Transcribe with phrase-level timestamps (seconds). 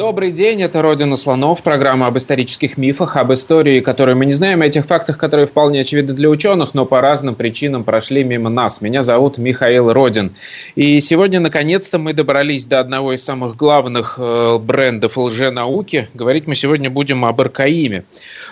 [0.00, 4.62] Добрый день, это «Родина слонов», программа об исторических мифах, об истории, которую мы не знаем,
[4.62, 8.80] о этих фактах, которые вполне очевидны для ученых, но по разным причинам прошли мимо нас.
[8.80, 10.32] Меня зовут Михаил Родин.
[10.74, 16.08] И сегодня, наконец-то, мы добрались до одного из самых главных э, брендов лженауки.
[16.14, 18.04] Говорить мы сегодня будем об Аркаиме.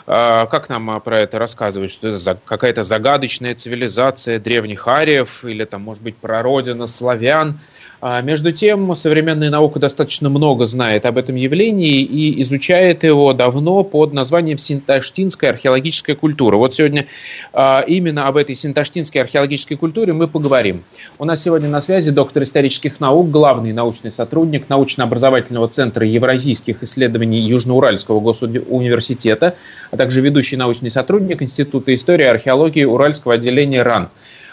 [0.06, 1.90] Э, как нам про это рассказывать?
[1.90, 8.52] Что это какая-то загадочная цивилизация древних ариев или, там, может быть, прародина славян– а между
[8.52, 14.56] тем, современная наука достаточно много знает об этом явлении и изучает его давно под названием
[14.56, 16.56] синташтинская археологическая культура.
[16.56, 17.06] Вот сегодня
[17.52, 20.84] а, именно об этой синташтинской археологической культуре мы поговорим.
[21.18, 27.40] У нас сегодня на связи доктор исторических наук, главный научный сотрудник научно-образовательного центра евразийских исследований
[27.40, 29.56] Южноуральского госуниверситета,
[29.90, 34.08] а также ведущий научный сотрудник Института истории и археологии Уральского отделения РАН.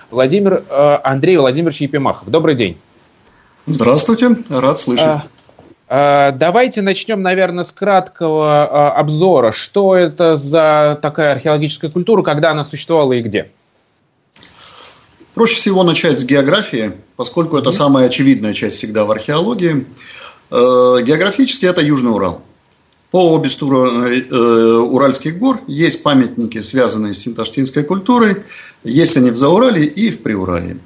[0.09, 2.29] Владимир э, Андрей Владимирович Епимахов.
[2.29, 2.77] Добрый день.
[3.67, 5.05] Здравствуйте, рад слышать.
[5.05, 5.25] А,
[5.87, 9.51] а, давайте начнем, наверное, с краткого а, обзора.
[9.51, 13.49] Что это за такая археологическая культура, когда она существовала и где?
[15.33, 19.85] Проще всего начать с географии, поскольку это самая очевидная часть всегда в археологии.
[20.49, 22.41] Э, географически это Южный Урал.
[23.11, 28.43] По обе стороны э, Уральских гор есть памятники, связанные с синташтинской культурой.
[28.83, 30.77] Есть они в Заурале и в Приурале.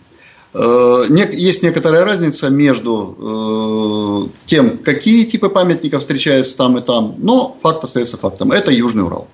[0.53, 7.55] Э, есть некоторая разница между э, тем, какие типы памятников встречаются там и там, но
[7.61, 8.51] факт остается фактом.
[8.51, 9.27] Это Южный Урал.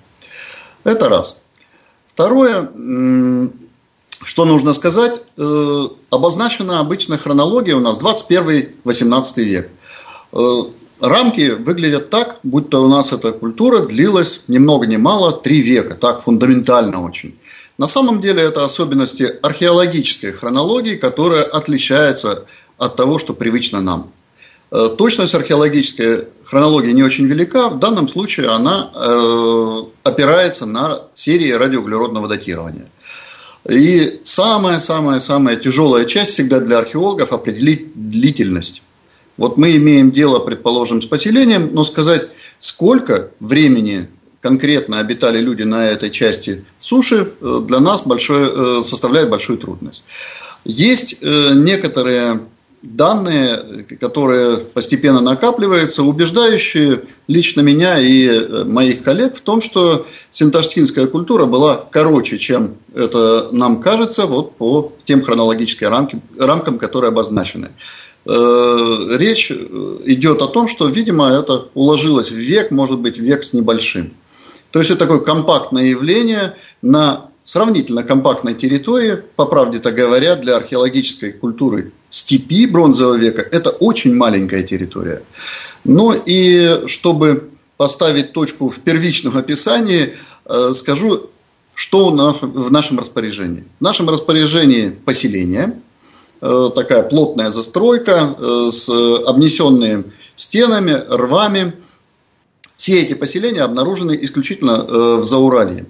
[0.84, 1.42] Это раз.
[2.08, 2.70] Второе,
[4.24, 9.70] что нужно сказать, э, обозначена обычная хронология у нас 21-18 век.
[11.02, 15.96] Рамки выглядят так, будто у нас эта культура длилась ни много ни мало три века,
[15.96, 17.36] так фундаментально очень.
[17.78, 22.46] На самом деле это особенности археологической хронологии, которая отличается
[22.78, 24.12] от того, что привычно нам.
[24.72, 27.70] Э, точность археологической хронологии не очень велика.
[27.70, 32.88] В данном случае она э, опирается на серии радиоуглеродного датирования.
[33.70, 38.84] И самая-самая-самая тяжелая часть всегда для археологов определить длительность.
[39.38, 42.28] Вот мы имеем дело, предположим, с поселением, но сказать,
[42.60, 44.08] сколько времени
[44.46, 50.06] конкретно обитали люди на этой части суши, э, для нас большой, э, составляет большую трудность.
[50.66, 52.42] Есть э, некоторые
[52.84, 61.48] данные, которые постепенно накапливаются, убеждающие лично меня и моих коллег в том, что синташтинская культура
[61.48, 67.70] была короче, чем это нам кажется, вот по тем хронологическим рамкам, рамкам которые обозначены.
[68.28, 74.12] Речь идет о том, что, видимо, это уложилось в век, может быть, век с небольшим.
[74.76, 81.32] То есть это такое компактное явление на сравнительно компактной территории, по правде-то говоря, для археологической
[81.32, 85.24] культуры степи бронзового века это очень маленькая территория.
[85.86, 90.12] Но и чтобы поставить точку в первичном описании,
[90.46, 91.30] э, скажу,
[91.74, 92.10] что
[92.42, 93.64] в нашем распоряжении.
[93.80, 95.80] В нашем распоряжении поселение,
[96.42, 100.04] э, такая плотная застройка э, с обнесенными
[100.36, 101.72] стенами, рвами–
[102.78, 105.86] все эти поселения обнаружены исключительно э, в Зауралье.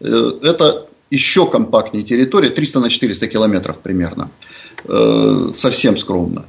[0.00, 4.30] Э, это еще компактнее территория, 300 на 400 километров примерно.
[4.84, 6.44] Э, совсем скромно.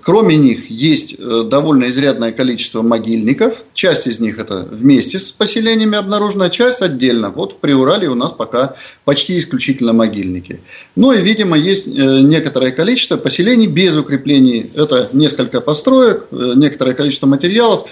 [0.00, 3.64] Кроме них есть довольно изрядное количество могильников.
[3.74, 7.28] Часть из них это вместе с поселениями обнаружена, часть отдельно.
[7.28, 10.60] Вот в Приурале у нас пока почти исключительно могильники.
[10.96, 14.70] Ну и, видимо, есть некоторое количество поселений без укреплений.
[14.74, 17.86] Это несколько построек, некоторое количество материалов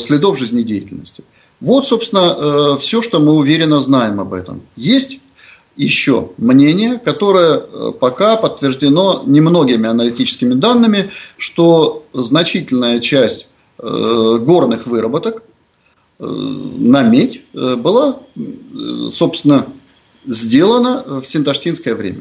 [0.00, 1.24] следов жизнедеятельности.
[1.60, 4.60] Вот, собственно, э, все, что мы уверенно знаем об этом.
[4.76, 5.20] Есть
[5.76, 15.42] еще мнение, которое э, пока подтверждено немногими аналитическими данными, что значительная часть горных выработок
[16.20, 18.20] на медь была,
[19.10, 19.66] собственно,
[20.24, 22.20] сделана в синташтинское время.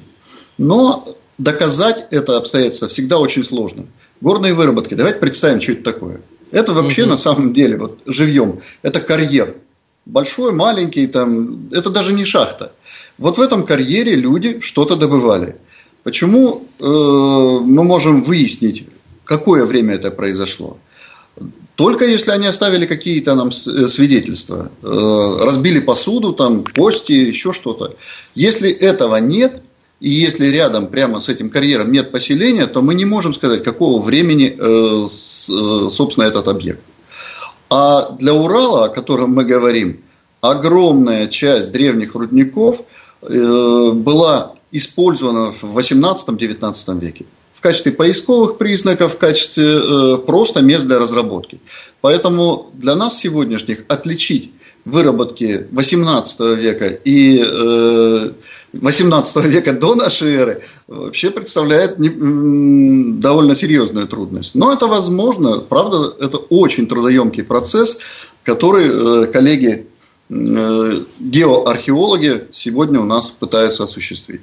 [0.58, 3.86] Но доказать это обстоятельство всегда очень сложно.
[4.20, 6.22] Горные выработки, давайте представим, что это такое–
[6.54, 7.12] это вообще угу.
[7.12, 9.56] на самом деле, вот живьем, это карьер.
[10.06, 12.72] Большой, маленький, там, это даже не шахта.
[13.18, 15.56] Вот в этом карьере люди что-то добывали.
[16.04, 18.86] Почему э, мы можем выяснить,
[19.24, 20.78] какое время это произошло?
[21.76, 27.96] только если они оставили какие-то нам э, свидетельства, э, разбили посуду, там, кости, еще что-то.
[28.36, 29.62] Если этого нет,
[30.04, 34.02] и если рядом прямо с этим карьером нет поселения, то мы не можем сказать, какого
[34.02, 35.08] времени, э,
[35.90, 36.82] собственно, этот объект.
[37.70, 40.02] А для Урала, о котором мы говорим,
[40.42, 42.84] огромная часть древних рудников
[43.22, 47.26] была использована в 18-19 веке
[47.64, 51.60] качестве поисковых признаков, в качестве э, просто мест для разработки.
[52.02, 54.52] Поэтому для нас сегодняшних отличить
[54.86, 58.32] выработки 18 века и э,
[58.74, 62.10] 18 века до нашей эры вообще представляет не,
[63.20, 64.56] довольно серьезную трудность.
[64.56, 68.00] Но это возможно, правда, это очень трудоемкий процесс,
[68.44, 69.88] который э, коллеги
[70.30, 74.42] э, геоархеологи сегодня у нас пытаются осуществить.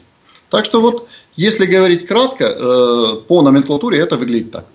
[0.48, 4.66] Так что вот если говорить кратко, э, по номенклатуре это выглядит так.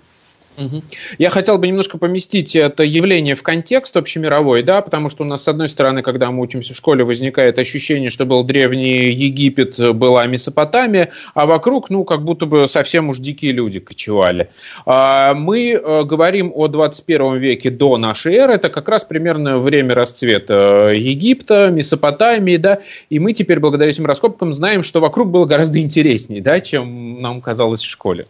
[1.17, 5.43] Я хотел бы немножко поместить это явление в контекст общемировой, да, потому что у нас,
[5.43, 10.25] с одной стороны, когда мы учимся в школе, возникает ощущение, что был древний Египет, была
[10.27, 14.49] Месопотамия, а вокруг, ну, как будто бы совсем уж дикие люди кочевали.
[14.85, 19.95] А, мы э, говорим о 21 веке до нашей эры, это как раз примерно время
[19.95, 22.79] расцвета Египта, Месопотамии, да,
[23.09, 27.41] и мы теперь, благодаря этим раскопкам, знаем, что вокруг было гораздо интереснее, да, чем нам
[27.41, 28.27] казалось в школе.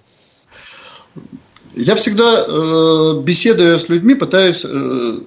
[1.75, 5.19] Я всегда, э, беседуя с людьми, пытаюсь э,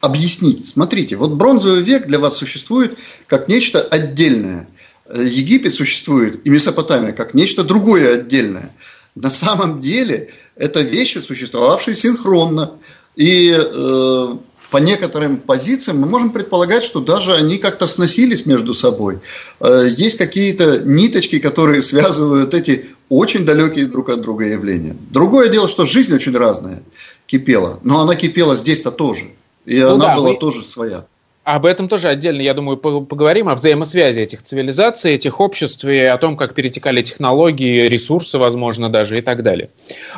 [0.00, 0.68] объяснить.
[0.68, 2.98] Смотрите, вот бронзовый век для вас существует
[3.28, 4.68] как нечто отдельное.
[5.14, 8.74] Египет существует и Месопотамия как нечто другое отдельное.
[9.14, 12.72] На самом деле это вещи, существовавшие синхронно.
[13.14, 14.36] И э,
[14.72, 19.18] по некоторым позициям мы можем предполагать, что даже они как-то сносились между собой.
[19.60, 24.96] Э, есть какие-то ниточки, которые связывают эти очень далекие друг от друга явления.
[25.10, 26.82] Другое дело, что жизнь очень разная
[27.26, 29.26] кипела, но она кипела здесь-то тоже.
[29.66, 30.38] И ну она да, была вы...
[30.38, 31.04] тоже своя.
[31.44, 36.16] Об этом тоже отдельно, я думаю, поговорим, о взаимосвязи этих цивилизаций, этих обществ и о
[36.16, 39.68] том, как перетекали технологии, ресурсы, возможно, даже и так далее.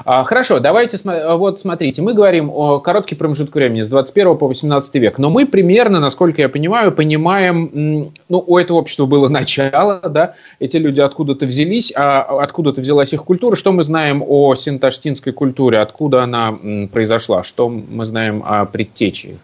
[0.04, 0.98] А, хорошо, давайте,
[1.36, 5.46] вот смотрите, мы говорим о короткий промежуток времени с 21 по 18 век, но мы
[5.46, 11.46] примерно, насколько я понимаю, понимаем, ну, у этого общества было начало, да, эти люди откуда-то
[11.46, 16.58] взялись, а откуда-то взялась их культура, что мы знаем о синташтинской культуре, откуда она
[16.92, 19.36] произошла, что мы знаем о предтече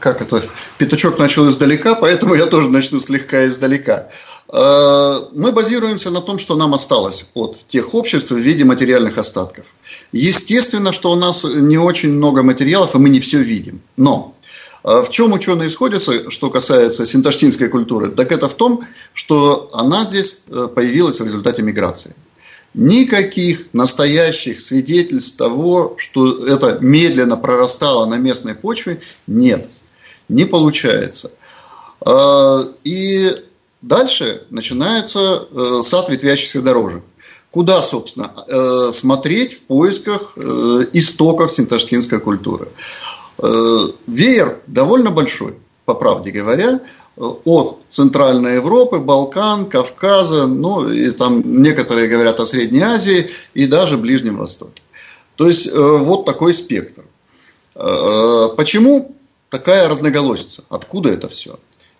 [0.00, 0.42] как это,
[0.78, 4.08] пятачок начал издалека, поэтому я тоже начну слегка издалека.
[4.48, 9.66] Э, мы базируемся на том, что нам осталось от тех обществ в виде материальных остатков.
[10.12, 13.80] Естественно, что у нас не очень много материалов, и мы не все видим.
[13.96, 14.34] Но
[14.84, 18.10] э, в чем ученые сходятся, что касается синташтинской культуры?
[18.10, 20.42] Так это в том, что она здесь
[20.74, 22.14] появилась в результате миграции
[22.74, 29.68] никаких настоящих свидетельств того, что это медленно прорастало на местной почве, нет,
[30.28, 31.30] не получается.
[32.00, 33.34] А, и
[33.82, 37.02] дальше начинается э, сад ветвящихся дорожек.
[37.50, 42.68] Куда, собственно, э, смотреть в поисках э, истоков синташтинской культуры?
[44.06, 46.80] Веер довольно большой, по правде говоря
[47.16, 53.96] от Центральной Европы, Балкан, Кавказа, ну и там некоторые говорят о Средней Азии и даже
[53.96, 54.82] Ближнем Востоке.
[55.36, 57.04] То есть э, вот такой спектр.
[57.74, 59.14] Э, почему
[59.50, 60.64] такая разноголосица?
[60.68, 61.58] Откуда это все?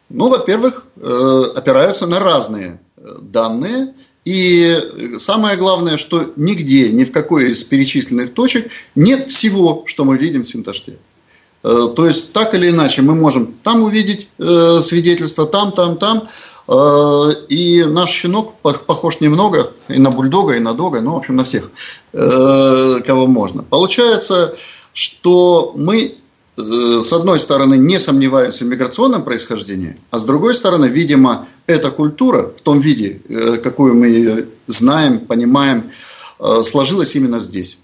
[0.09, 2.79] Ну, во-первых, э, опираются на разные
[3.21, 3.95] данные.
[4.25, 4.75] И
[5.19, 10.43] самое главное, что нигде, ни в какой из перечисленных точек нет всего, что мы видим
[10.43, 10.97] в Синташте.
[11.67, 16.29] Э, то есть, так или иначе, мы можем там увидеть э, свидетельство, там, там, там.
[16.69, 21.37] Э, и наш щенок похож немного и на бульдога, и на дога, ну, в общем,
[21.37, 21.71] на всех,
[22.13, 23.63] кого можно.
[23.63, 24.55] Получается,
[24.93, 26.15] что мы
[26.57, 32.51] с одной стороны, не сомневаемся в миграционном происхождении, а с другой стороны, видимо, эта культура
[32.57, 33.21] в том виде,
[33.63, 35.91] какую мы ее знаем, понимаем,
[36.63, 37.77] сложилась именно здесь.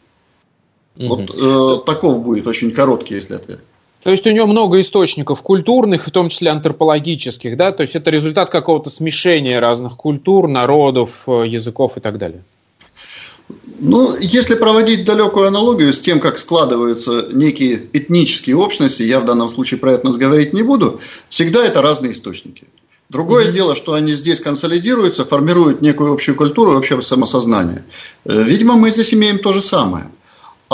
[0.96, 1.06] Угу.
[1.06, 3.60] Вот э, таков будет очень короткий, если ответ.
[4.02, 7.70] То есть у него много источников культурных, в том числе антропологических, да?
[7.70, 12.42] То есть это результат какого-то смешения разных культур, народов, э, языков и так далее.
[13.78, 19.48] Ну, если проводить далекую аналогию с тем, как складываются некие этнические общности, я в данном
[19.48, 22.66] случае про это говорить не буду, всегда это разные источники.
[23.08, 23.52] Другое mm-hmm.
[23.52, 27.84] дело, что они здесь консолидируются, формируют некую общую культуру, общее самосознание.
[28.24, 30.06] Э, видимо, мы здесь имеем то же самое.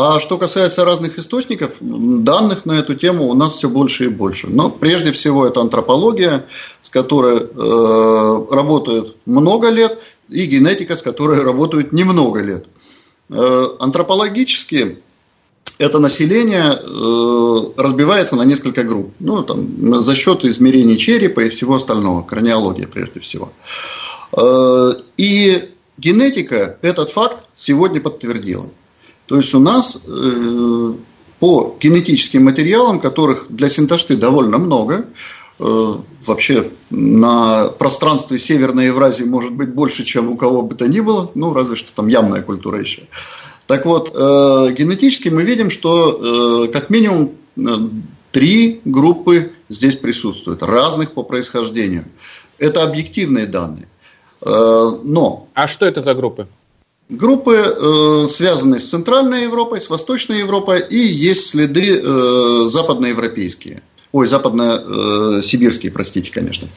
[0.01, 4.47] А что касается разных источников, данных на эту тему у нас все больше и больше.
[4.47, 6.47] Но прежде всего это антропология,
[6.81, 12.67] с которой э, работают много лет, и генетика, с которой работают немного лет.
[13.29, 14.99] Э, антропологически
[15.79, 19.13] это население э, разбивается на несколько групп.
[19.19, 23.51] Ну, там, за счет измерений черепа и всего остального, краниология прежде всего.
[24.37, 28.67] Э, и генетика этот факт сегодня подтвердила.
[29.29, 30.93] То есть у нас э,
[31.39, 35.05] по генетическим материалам, которых для синташты довольно много,
[35.59, 35.95] э,
[36.25, 41.31] вообще на пространстве Северной Евразии может быть больше, чем у кого бы то ни было,
[41.35, 43.03] ну, разве что там ямная культура еще.
[43.67, 47.61] Так вот, э, генетически мы видим, что э, как минимум э,
[48.33, 52.05] три группы здесь присутствуют, разных по происхождению.
[52.59, 53.89] Это объективные данные.
[54.41, 55.49] Э, но...
[55.53, 56.49] А что это за группы?
[57.09, 63.83] Группы э, связаны с Центральной Европой, с Восточной Европой, и есть следы э, западноевропейские.
[64.13, 66.69] Ой, западно-сибирские, простите, конечно.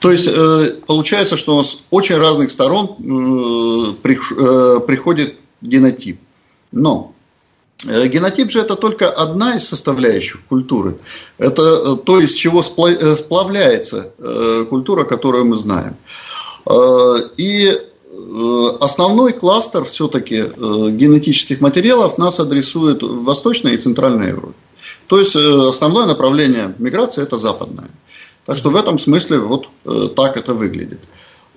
[0.00, 6.18] То есть э, получается, что с очень разных сторон э, при, э, приходит генотип.
[6.72, 7.14] Но
[7.86, 10.96] э, Генотип же это только одна из составляющих культуры.
[11.36, 14.12] Это э, то, из чего э, сплавляется
[14.70, 15.96] культура, которую мы знаем.
[17.36, 17.78] И
[18.80, 24.54] основной кластер все-таки генетических материалов нас адресует в Восточной и Центральной Европе.
[25.06, 27.88] То есть основное направление миграции это западное.
[28.44, 29.68] Так что в этом смысле вот
[30.16, 31.00] так это выглядит.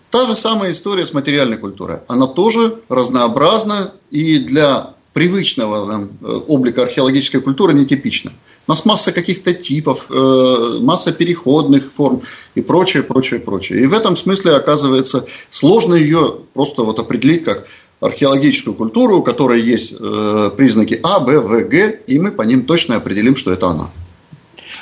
[0.10, 2.00] Та же самая история с материальной культурой.
[2.08, 8.32] Она тоже разнообразна и для привычного нам э, облика археологической культуры нетипично.
[8.68, 12.22] У нас масса каких-то типов, э, масса переходных форм
[12.56, 13.82] и прочее, прочее, прочее.
[13.82, 17.66] И в этом смысле, оказывается, сложно ее просто вот определить как
[18.02, 22.66] археологическую культуру, у которой есть э, признаки А, Б, В, Г, и мы по ним
[22.66, 23.90] точно определим, что это она.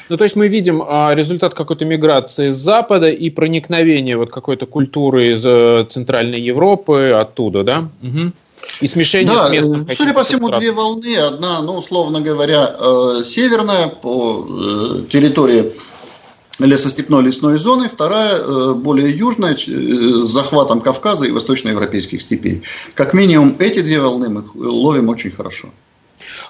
[0.10, 4.66] Ну, то есть мы видим а, результат какой-то миграции с Запада и проникновения вот какой-то
[4.66, 5.42] культуры из
[5.92, 7.90] Центральной Европы оттуда, да?
[8.02, 8.32] Угу.
[8.82, 9.88] И смешение да, с местным.
[9.96, 11.16] Судя по всему, две волны.
[11.18, 15.72] Одна, ну, условно говоря, э, северная по э, территории
[16.60, 22.64] лесостепной лесной зоны, вторая э, более южная, с захватом Кавказа и восточноевропейских степей.
[22.94, 25.70] Как минимум эти две волны мы ловим очень хорошо.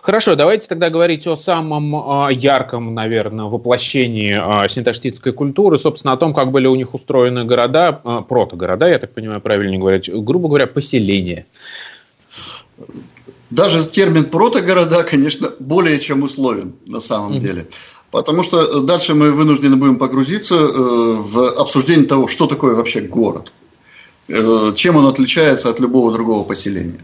[0.02, 6.52] Хорошо, давайте тогда говорить о самом ярком, наверное, воплощении синташтитской культуры, собственно, о том, как
[6.52, 7.92] были у них устроены города,
[8.30, 11.48] протогорода, я так понимаю, правильно говорить, грубо говоря, поселения.
[13.50, 17.40] Даже термин протогорода, конечно, более чем условен на самом mm-hmm.
[17.40, 17.68] деле.
[18.12, 23.52] Потому что дальше мы вынуждены будем погрузиться э, в обсуждение того, что такое вообще город.
[24.28, 27.00] Э, чем он отличается от любого другого поселения.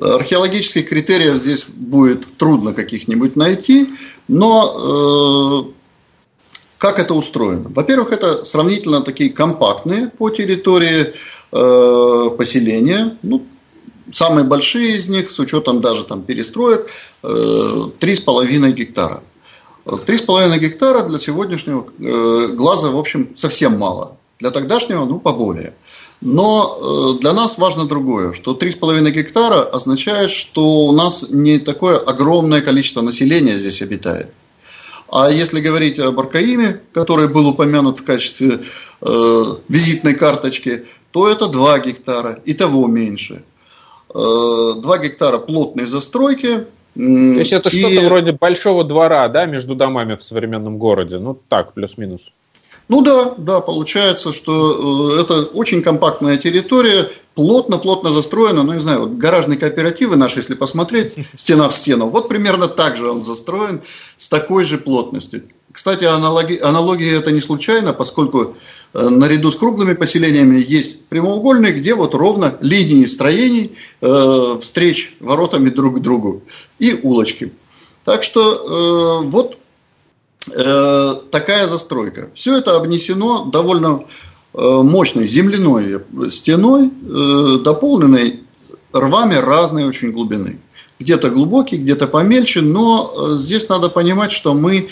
[0.00, 3.90] Археологических критериев здесь будет трудно каких-нибудь найти,
[4.28, 5.72] но э,
[6.78, 7.70] как это устроено?
[7.74, 11.14] Во-первых, это сравнительно такие компактные по территории
[11.50, 13.42] поселения, ну,
[14.12, 16.88] самые большие из них, с учетом даже там перестроек,
[17.22, 19.22] 3,5 э, гектара.
[19.84, 24.16] 3,5 гектара для сегодняшнего э, глаза, в общем, совсем мало.
[24.38, 25.74] Для тогдашнего, ну, поболее.
[26.20, 31.98] Но э, для нас важно другое, что 3,5 гектара означает, что у нас не такое
[31.98, 34.30] огромное количество населения здесь обитает.
[35.08, 38.60] А если говорить об Аркаиме, который был упомянут в качестве
[39.00, 43.42] э, визитной карточки, то это 2 гектара, и того меньше.
[44.14, 46.66] 2 э, гектара плотной застройки.
[46.94, 47.80] То есть это и...
[47.80, 51.18] что-то вроде большого двора, да, между домами в современном городе?
[51.18, 52.32] Ну так, плюс-минус.
[52.88, 59.00] Ну да, да, получается, что э, это очень компактная территория, плотно-плотно застроена, ну не знаю,
[59.00, 63.80] вот гаражные кооперативы наши, если посмотреть, стена в стену, вот примерно так же он застроен,
[64.16, 65.44] с такой же плотностью.
[65.72, 68.56] Кстати, аналоги, аналогия это не случайно, поскольку
[68.94, 75.98] наряду с круглыми поселениями есть прямоугольные, где вот ровно линии строений, э, встреч воротами друг
[75.98, 76.42] к другу
[76.78, 77.52] и улочки.
[78.04, 79.56] Так что э, вот
[80.54, 82.30] э, такая застройка.
[82.34, 84.04] Все это обнесено довольно
[84.54, 88.40] э, мощной земляной стеной, э, дополненной
[88.92, 90.58] рвами разной очень глубины.
[90.98, 94.88] Где-то глубокие, где-то помельче, но э, здесь надо понимать, что мы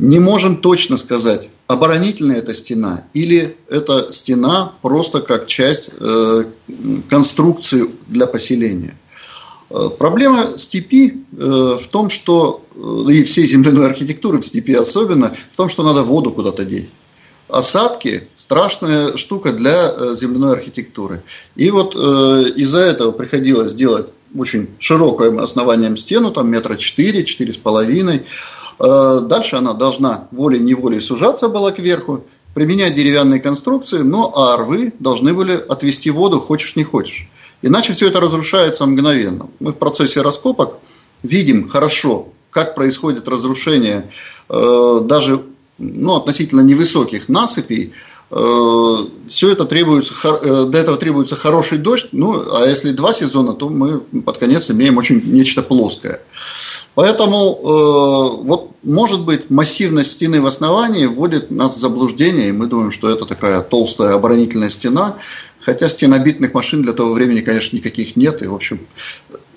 [0.00, 6.44] не можем точно сказать, оборонительная это стена или это стена просто как часть э,
[7.08, 8.96] конструкции для поселения.
[9.68, 15.34] Э, проблема степи э, в том, что, э, и всей земляной архитектуры в степи особенно,
[15.52, 16.88] в том, что надо воду куда-то деть.
[17.48, 21.20] Осадки– страшная штука для земляной архитектуры.
[21.56, 24.06] И вот из-за этого приходилось делать
[24.38, 28.22] очень широкое основанием стену, там метра четыре, четыре с половиной.
[28.80, 35.34] Э, дальше она должна волей-неволей сужаться была кверху, применять деревянные конструкции, но а рвы должны
[35.34, 37.28] были отвести воду, хочешь не хочешь.
[37.62, 39.48] Иначе все это разрушается мгновенно.
[39.60, 40.78] Мы в процессе раскопок
[41.22, 44.10] видим хорошо как происходит разрушение
[44.48, 45.42] э, даже
[45.78, 47.92] ну, относительно невысоких насыпей,
[48.30, 48.96] э,
[49.28, 53.68] все это требуется, э, для этого требуется хороший дождь, ну, а если два сезона, то
[53.68, 56.20] мы под конец имеем очень нечто плоское.
[57.00, 62.66] Поэтому э, вот может быть массивность стены в основании вводит нас в заблуждение, и мы
[62.66, 65.16] думаем, что это такая толстая оборонительная стена,
[65.60, 68.80] хотя стенобитных машин для того времени, конечно, никаких нет, и в общем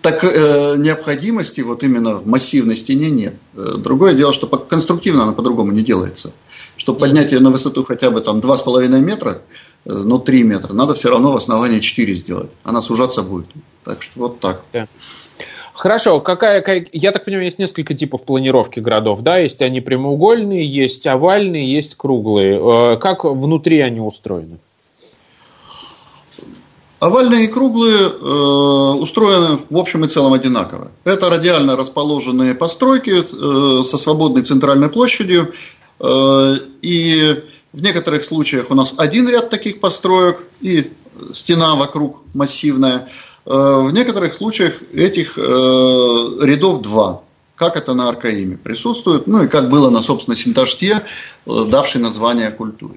[0.01, 3.33] так э, необходимости вот именно в массивной стене нет.
[3.57, 6.31] Э, другое дело, что конструктивно она по-другому не делается.
[6.77, 9.41] Чтобы поднять ее на высоту хотя бы там 2,5 метра,
[9.83, 12.51] э, ну 3 метра, надо все равно в основании 4 сделать.
[12.63, 13.47] Она сужаться будет.
[13.83, 14.61] Так что вот так.
[14.71, 14.87] Да.
[15.73, 19.39] Хорошо, какая, я так понимаю, есть несколько типов планировки городов, да?
[19.39, 22.59] Есть они прямоугольные, есть овальные, есть круглые.
[22.93, 24.59] Э, как внутри они устроены?
[26.99, 30.91] Овальные и круглые э, устроены в общем и целом одинаково.
[31.03, 35.53] Это радиально расположенные постройки э, со свободной центральной площадью.
[35.99, 40.91] Э, и в некоторых случаях у нас один ряд таких построек и
[41.33, 43.09] стена вокруг массивная.
[43.45, 47.21] Э, в некоторых случаях этих э, рядов два
[47.55, 51.03] как это на Аркаиме присутствует, ну и как было на, собственно, Синташте,
[51.45, 52.95] э, давшей название культуре.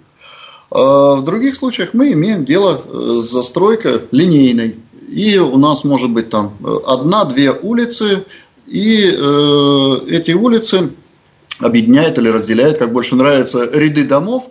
[0.69, 2.83] В других случаях мы имеем дело
[3.23, 4.75] с застройкой линейной.
[5.09, 8.25] И у нас может быть там одна-две улицы,
[8.67, 10.91] и эти улицы
[11.61, 14.51] объединяют или разделяют, как больше нравится, ряды домов,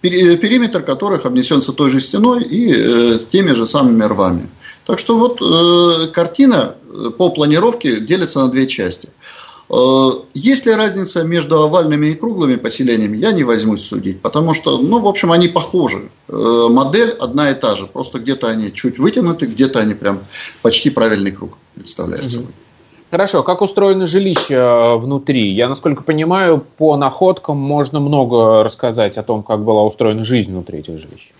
[0.00, 4.48] периметр которых обнесется той же стеной и э, теми же самыми рвами.
[4.86, 6.74] Так что вот э, картина
[7.18, 9.08] по планировке делится на две части–
[9.70, 14.78] Э, есть ли разница между овальными и круглыми поселениями, я не возьмусь судить, потому что,
[14.78, 16.08] ну, в общем, они похожи.
[16.28, 20.20] Э, модель одна и та же, просто где-то они чуть вытянуты, где-то они прям
[20.62, 22.52] почти правильный круг представляют собой.
[23.10, 25.50] Хорошо, как устроено жилище э, внутри?
[25.50, 30.80] Я, насколько понимаю, по находкам можно много рассказать о том, как была устроена жизнь внутри
[30.80, 31.30] этих жилищ.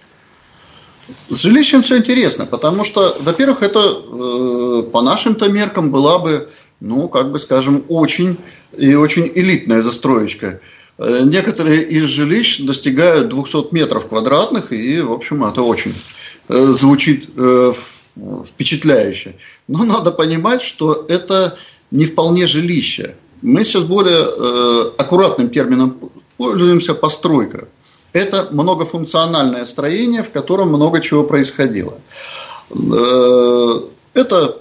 [1.28, 6.48] С жилищем все интересно, потому что, во-первых, это э, по нашим-то меркам была бы
[6.80, 8.36] ну, как бы скажем, очень
[8.76, 10.60] и очень элитная застроечка.
[10.98, 15.94] Э, некоторые из жилищ достигают 200 метров квадратных, и, в общем, это очень
[16.48, 17.72] э, звучит э,
[18.46, 19.34] впечатляюще.
[19.68, 21.56] Но надо понимать, что это
[21.90, 23.14] не вполне жилище.
[23.42, 25.96] Мы сейчас более аккуратным термином
[26.36, 27.68] пользуемся постройка.
[28.12, 31.98] Это многофункциональное строение, в котором много чего происходило.
[34.14, 34.58] Это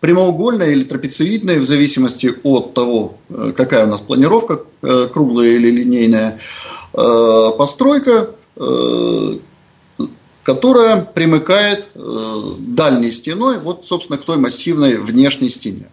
[0.00, 5.70] прямоугольная или трапециевидная, в зависимости от того, э, какая у нас планировка, э, круглая или
[5.70, 6.38] линейная,
[6.94, 8.30] э, постройка,
[10.48, 15.90] которая примыкает дальней стеной, вот, собственно, к той массивной внешней стене.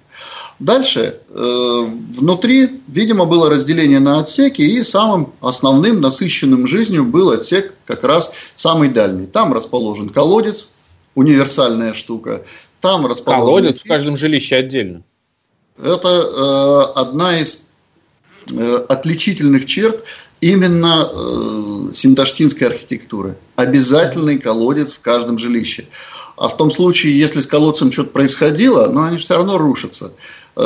[0.59, 8.05] Дальше, внутри, видимо, было разделение на отсеки, и самым основным, насыщенным жизнью был отсек как
[8.05, 9.25] раз самый дальний.
[9.25, 10.67] Там расположен колодец,
[11.15, 12.45] универсальная штука.
[12.79, 13.47] Там расположен...
[13.47, 15.03] Колодец в каждом жилище отдельно.
[15.83, 17.63] Это э, одна из
[18.53, 20.05] э, отличительных черт
[20.41, 23.37] именно э, синташтинской архитектуры.
[23.55, 25.87] Обязательный колодец в каждом жилище.
[26.37, 30.11] А в том случае, если с колодцем что-то происходило, но они все равно рушатся,
[30.55, 30.61] э,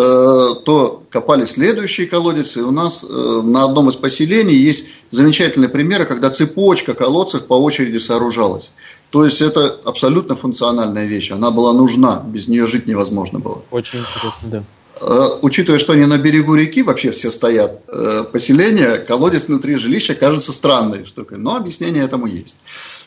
[0.65, 2.57] то копали следующий колодец.
[2.57, 7.53] И у нас э, на одном из поселений есть замечательные примеры, когда цепочка колодцев по
[7.53, 8.71] очереди сооружалась.
[9.11, 11.31] То есть это абсолютно функциональная вещь.
[11.31, 13.61] Она была нужна, без нее жить невозможно было.
[13.71, 14.63] Очень интересно, да.
[15.01, 20.13] Э, учитывая, что они на берегу реки вообще все стоят, э, поселение, колодец внутри жилища
[20.13, 22.57] кажется странной штукой, но объяснение этому есть.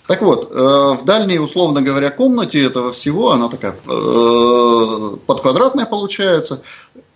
[0.06, 3.74] Так вот, э, в дальней, условно говоря, комнате этого всего, она такая
[5.26, 6.62] подквадратная получается,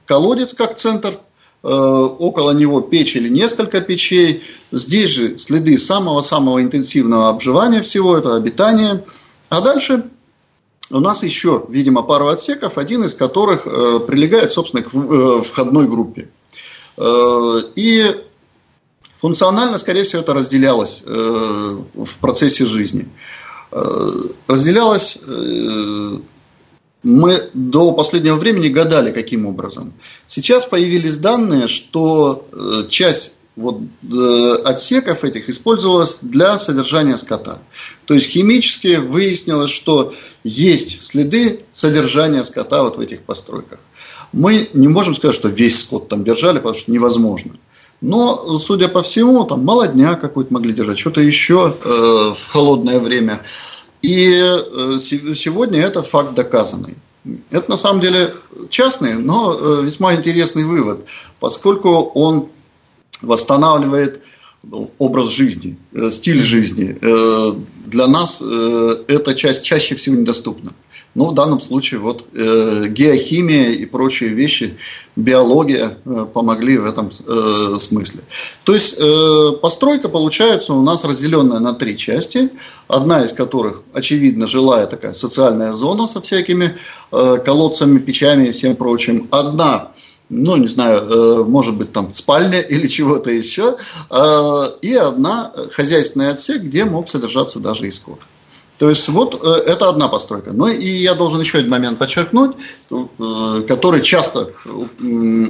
[0.04, 1.18] колодец как центр
[1.62, 4.44] около него печь или несколько печей.
[4.70, 9.04] Здесь же следы самого-самого интенсивного обживания всего, это обитание.
[9.48, 10.04] А дальше
[10.90, 15.88] у нас еще, видимо, пару отсеков, один из которых э, прилегает, собственно, к э, входной
[15.88, 16.28] группе.
[16.96, 18.16] Э, и
[19.16, 23.08] функционально, скорее всего, это разделялось э, в процессе жизни.
[23.72, 23.82] Э,
[24.46, 25.18] разделялось
[27.06, 29.92] мы до последнего времени гадали, каким образом.
[30.26, 33.80] Сейчас появились данные, что э, часть вот,
[34.12, 37.58] э, отсеков этих использовалась для содержания скота.
[38.04, 40.12] То есть химически выяснилось, что
[40.44, 43.78] есть следы содержания скота вот в этих постройках.
[44.32, 47.52] Мы не можем сказать, что весь скот там держали, потому что невозможно.
[48.02, 51.88] Но, судя по всему, там молодня какой-то могли держать, что-то еще э,
[52.36, 53.40] в холодное время.
[54.02, 56.96] И э, сегодня это факт доказанный.
[57.50, 58.34] Это на самом деле
[58.68, 61.06] частный, но э, весьма интересный вывод,
[61.40, 62.48] поскольку он
[63.22, 64.20] восстанавливает
[64.98, 66.96] образ жизни, э, стиль жизни.
[67.00, 67.52] Э,
[67.86, 70.72] для нас эта часть чаще всего недоступна.
[71.14, 74.76] Но в данном случае вот геохимия и прочие вещи,
[75.14, 75.96] биология
[76.34, 77.10] помогли в этом
[77.78, 78.20] смысле.
[78.64, 78.98] То есть
[79.62, 82.50] постройка получается у нас разделенная на три части,
[82.88, 86.74] одна из которых, очевидно, жилая такая социальная зона со всякими
[87.10, 89.28] колодцами, печами и всем прочим.
[89.30, 89.92] Одна
[90.28, 93.76] ну, не знаю, э, может быть, там спальня или чего-то еще,
[94.10, 98.18] э, и одна хозяйственный отсек, где мог содержаться даже и скот.
[98.78, 100.52] То есть вот э, это одна постройка.
[100.52, 102.56] Но и я должен еще один момент подчеркнуть,
[103.66, 104.52] который часто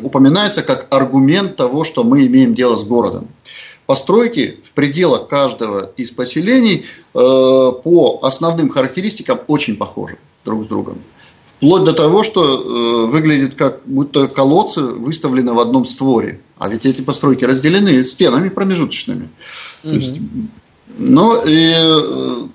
[0.02, 3.28] упоминается как аргумент того, что мы имеем дело с городом.
[3.86, 10.98] Постройки в пределах каждого из поселений по основным характеристикам очень похожи друг с другом.
[11.56, 16.40] Вплоть до того, что э, выглядит как будто колодцы выставлены в одном створе.
[16.58, 19.28] А ведь эти постройки разделены стенами промежуточными.
[19.82, 19.88] Mm-hmm.
[19.88, 20.20] То есть,
[20.98, 22.46] но и, э,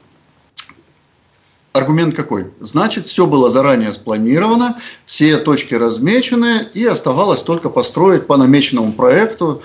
[1.74, 2.48] аргумент какой?
[2.60, 9.64] Значит, все было заранее спланировано, все точки размечены, и оставалось только построить по намеченному проекту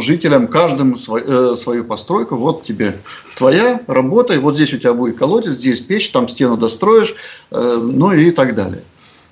[0.00, 2.36] жителям каждому э, свою постройку.
[2.36, 2.96] Вот тебе
[3.36, 7.14] твоя работа, и вот здесь у тебя будет колодец, здесь печь, там стену достроишь,
[7.50, 8.82] э, ну и так далее.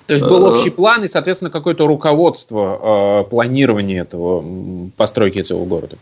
[0.05, 4.43] То есть был э, общий план и, соответственно, какое-то руководство э, планирования этого
[4.97, 5.97] постройки этого города.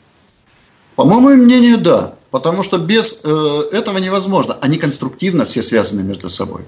[0.96, 2.14] По моему мнению, да.
[2.32, 4.58] Потому что без э, этого невозможно.
[4.62, 6.64] Они конструктивно все связаны между собой.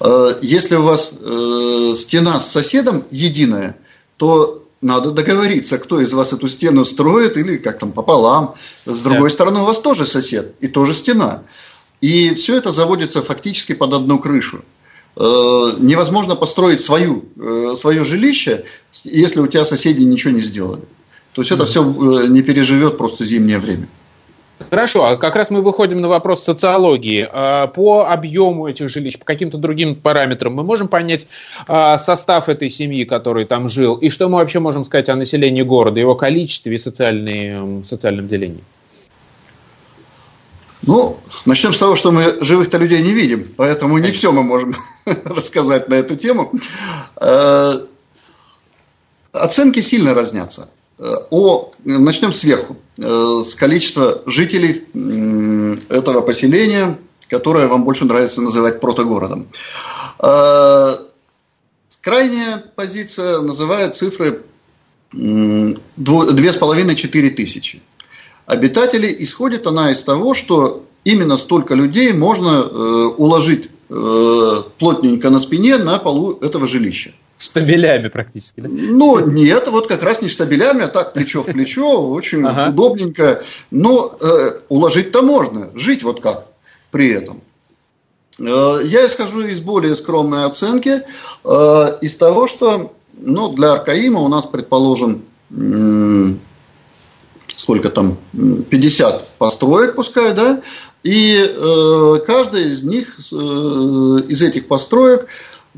[0.00, 3.76] Э, если у вас э, стена с соседом единая,
[4.16, 8.54] то надо договориться, кто из вас эту стену строит или как там пополам.
[8.84, 9.34] С другой да.
[9.34, 11.42] стороны, у вас тоже сосед и тоже стена.
[12.00, 14.62] И все это заводится фактически под одну крышу.
[15.16, 18.64] Э, невозможно построить свою, э, свое жилище,
[19.04, 20.82] если у тебя соседи ничего не сделали.
[21.32, 23.88] То есть это все э, не переживет просто зимнее время.
[24.70, 27.28] Хорошо, а как раз мы выходим на вопрос социологии.
[27.30, 31.26] А, по объему этих жилищ, по каким-то другим параметрам мы можем понять
[31.66, 35.62] а, состав этой семьи, который там жил, и что мы вообще можем сказать о населении
[35.62, 38.64] города, его количестве и социальном делении?
[40.82, 44.74] Ну, начнем с того, что мы живых-то людей не видим, поэтому не все мы можем
[45.24, 46.52] рассказать на эту тему.
[47.20, 47.72] Э,
[49.32, 50.70] оценки сильно разнятся.
[50.98, 54.82] Э, о, начнем сверху, э, с количества жителей
[55.90, 59.46] этого поселения, которое вам больше нравится называть протогородом.
[60.20, 60.96] Э,
[62.00, 64.40] крайняя позиция называет цифры
[65.12, 67.82] 2,5-4 тысячи.
[68.46, 75.98] Обитателей исходит она из того, что именно столько людей можно уложить плотненько на спине на
[75.98, 77.12] полу этого жилища.
[77.38, 78.68] Штабелями практически, да?
[78.70, 82.70] Ну, нет, вот как раз не штабелями, а так плечо в плечо, очень ага.
[82.70, 83.42] удобненько.
[83.70, 86.46] Но э, уложить-то можно, жить вот как
[86.90, 87.42] при этом.
[88.38, 91.02] Э, я исхожу из более скромной оценки,
[91.44, 96.34] э, из того, что ну, для Аркаима у нас, предположим, э,
[97.54, 100.62] сколько там, 50 построек пускай, да,
[101.06, 103.34] и э, каждая из них, э,
[104.28, 105.28] из этих построек,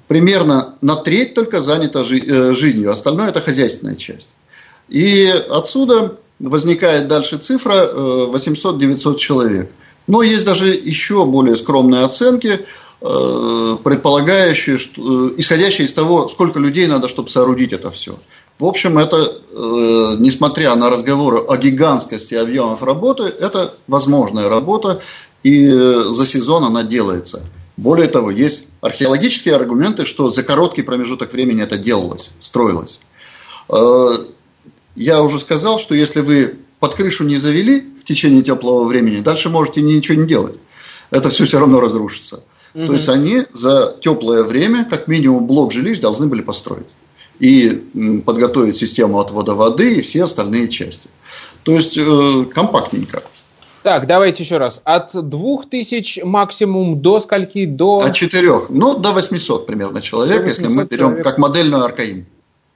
[0.06, 4.30] примерно на треть только занята э, жизнью, остальное это хозяйственная часть.
[4.88, 7.90] И отсюда возникает дальше цифра
[8.32, 9.70] 800-900 э, человек.
[10.06, 12.60] Но есть даже еще более скромные оценки,
[13.02, 18.18] э, предполагающие, что, исходящие из того, сколько людей надо, чтобы соорудить это все.
[18.58, 19.34] В общем, это,
[20.18, 25.00] несмотря на разговоры о гигантскости объемов работы, это возможная работа,
[25.44, 27.42] и за сезон она делается.
[27.76, 33.00] Более того, есть археологические аргументы, что за короткий промежуток времени это делалось, строилось.
[33.68, 34.14] Э,
[34.96, 39.48] я уже сказал, что если вы под крышу не завели в течение теплого времени, дальше
[39.48, 40.56] можете ничего не делать.
[41.12, 42.42] Это все все равно разрушится.
[42.74, 42.86] Угу.
[42.86, 46.86] То есть они за теплое время, как минимум, блок жилищ должны были построить.
[47.40, 51.08] И подготовить систему отвода воды и все остальные части.
[51.62, 53.22] То есть э, компактненько.
[53.82, 54.80] Так, давайте еще раз.
[54.84, 57.64] От двух тысяч максимум до скольки?
[57.64, 58.00] До...
[58.00, 58.70] От четырех.
[58.70, 61.24] Ну, до 800 примерно человек, 800 если мы берем человек.
[61.24, 62.26] как модельную Аркаим.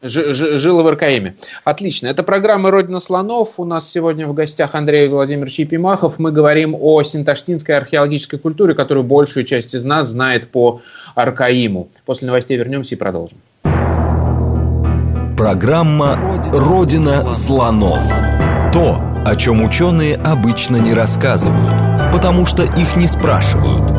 [0.03, 1.37] Жила в РКМе.
[1.63, 2.09] Отлично.
[2.09, 3.55] Это программа «Родина слонов».
[3.59, 6.19] У нас сегодня в гостях Андрей Владимирович Епимахов.
[6.19, 10.81] Мы говорим о синташтинской археологической культуре, которую большую часть из нас знает по
[11.15, 11.89] Аркаиму.
[12.05, 13.39] После новостей вернемся и продолжим.
[15.43, 17.99] Программа «Родина слонов».
[18.73, 23.91] То, о чем ученые обычно не рассказывают, потому что их не спрашивают.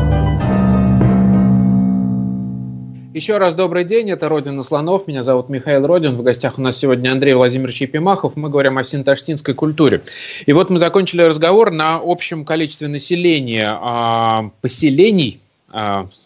[3.12, 6.78] Еще раз добрый день, это «Родина слонов», меня зовут Михаил Родин, в гостях у нас
[6.78, 10.00] сегодня Андрей Владимирович Епимахов, мы говорим о синташтинской культуре.
[10.46, 15.42] И вот мы закончили разговор на общем количестве населения а, поселений,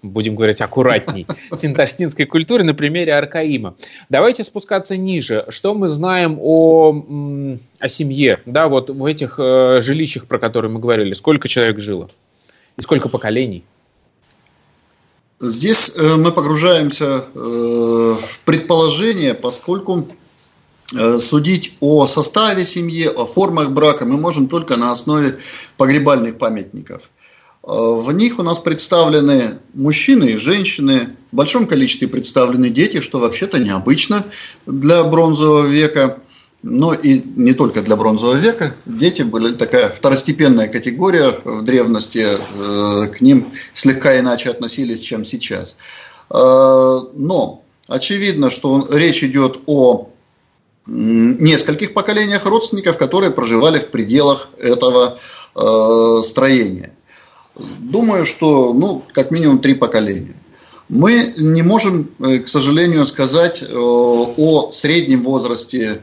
[0.03, 3.75] будем говорить аккуратней, синташтинской культуры на примере Аркаима.
[4.09, 5.47] Давайте спускаться ниже.
[5.49, 10.81] Что мы знаем о, о семье, да, вот в этих э, жилищах, про которые мы
[10.81, 12.11] говорили, сколько человек жило
[12.77, 13.65] и сколько поколений?
[15.41, 20.09] Здесь э, мы погружаемся э, в предположение, поскольку
[20.97, 25.39] э, судить о составе семьи, о формах брака мы можем только на основе
[25.77, 27.11] погребальных памятников.
[27.63, 33.59] В них у нас представлены мужчины и женщины, в большом количестве представлены дети, что вообще-то
[33.59, 34.25] необычно
[34.67, 36.19] для бронзового века
[36.63, 38.75] но и не только для бронзового века.
[38.85, 45.77] Дети были такая второстепенная категория в древности, э, к ним слегка иначе относились, чем сейчас.
[46.31, 50.09] Э, но очевидно, что речь идет о
[50.87, 55.19] нескольких поколениях родственников, которые проживали в пределах этого
[55.55, 56.93] э, строения.
[57.59, 60.35] Думаю, что ну, как минимум три поколения.
[60.89, 66.01] Мы не можем, к сожалению, сказать о среднем возрасте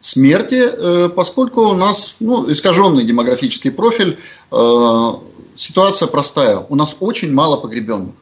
[0.00, 4.18] смерти, э, поскольку у нас ну, искаженный демографический профиль,
[4.50, 5.10] э,
[5.56, 6.64] ситуация простая.
[6.68, 8.14] У нас очень мало погребенных.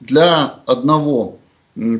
[0.00, 1.38] Для одного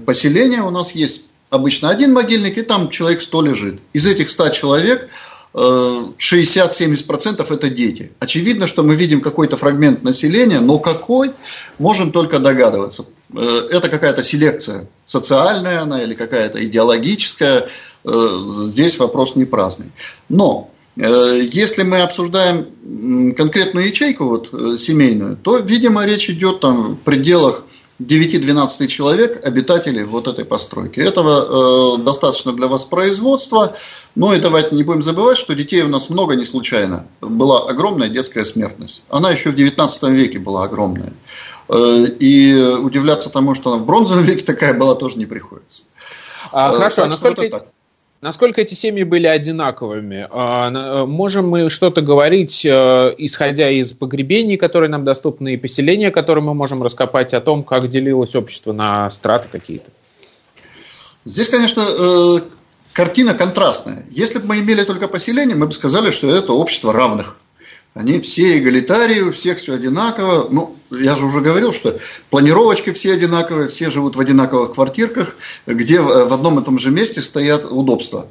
[0.07, 3.81] поселения у нас есть обычно один могильник, и там человек 100 лежит.
[3.93, 5.09] Из этих 100 человек
[5.53, 8.13] 60-70% э, это дети.
[8.21, 11.33] Очевидно, что мы видим какой-то фрагмент населения, но какой,
[11.79, 13.05] можем только догадываться.
[13.35, 17.67] Это какая-то селекция социальная она или какая-то идеологическая,
[18.05, 19.87] Э, здесь вопрос не праздный.
[20.29, 26.95] Но э, если мы обсуждаем конкретную ячейку вот, э, семейную, то, видимо, речь идет там
[26.95, 27.65] в пределах
[28.01, 31.01] 9-12 человек, обитателей вот этой постройки.
[31.01, 33.77] Этого э, достаточно для воспроизводства.
[34.15, 37.07] Но и давайте не будем забывать, что детей у нас много не случайно.
[37.21, 39.03] Была огромная детская смертность.
[39.11, 41.13] Она еще в 19 веке была огромная.
[41.69, 45.83] Э, и удивляться тому, что она в бронзовом веке такая была, тоже не приходится.
[46.53, 47.67] А, хорошо, а насколько,
[48.21, 50.27] Насколько эти семьи были одинаковыми?
[50.31, 56.11] А, э, можем мы что-то говорить, э, исходя из погребений, которые нам доступны, и поселения,
[56.11, 59.91] которые мы можем раскопать, о том, как делилось общество на страты какие-то?
[61.25, 62.41] Здесь, конечно, э,
[62.93, 64.05] картина контрастная.
[64.11, 67.40] Если бы мы имели только поселение, мы бы сказали, что это общество равных.
[67.95, 70.49] Они все эгалитарии, у всех все одинаково.
[70.51, 71.99] Ну, я же уже говорил, что
[72.31, 75.35] планировочки все одинаковые, все живут в одинаковых квартирках,
[75.67, 78.29] где в одном и том же месте стоят удобства.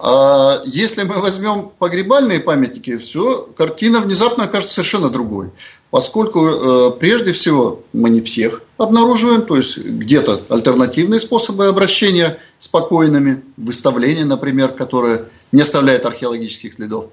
[0.00, 5.50] А если мы возьмем погребальные памятники, все, картина внезапно окажется совершенно другой.
[5.90, 12.68] Поскольку э, прежде всего мы не всех обнаруживаем, то есть где-то альтернативные способы обращения с
[12.68, 17.06] покойными, выставление, например, которое не оставляет археологических следов.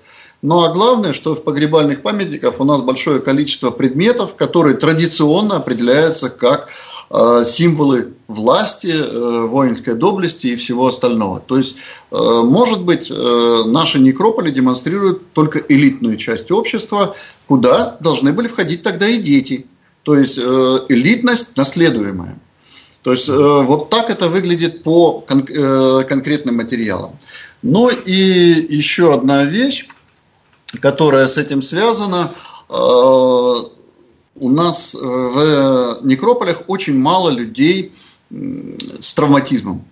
[0.45, 6.29] Ну а главное, что в погребальных памятниках у нас большое количество предметов, которые традиционно определяются
[6.29, 6.69] как
[7.10, 11.39] э, символы власти, э, воинской доблести и всего остального.
[11.39, 11.77] То есть,
[12.12, 17.15] э, может быть, наши некрополи демонстрируют только элитную часть общества,
[17.47, 19.65] куда должны были входить тогда и дети.
[20.03, 22.38] То есть, элитность наследуемая.
[23.01, 27.17] То есть, вот так это выглядит по кон- конкретным материалам.
[27.63, 29.88] Ну и еще одна вещь
[30.79, 32.31] которая с этим связана.
[32.69, 32.73] Э,
[34.38, 37.93] у нас э, в некрополях очень мало людей
[38.99, 39.85] с травматизмом.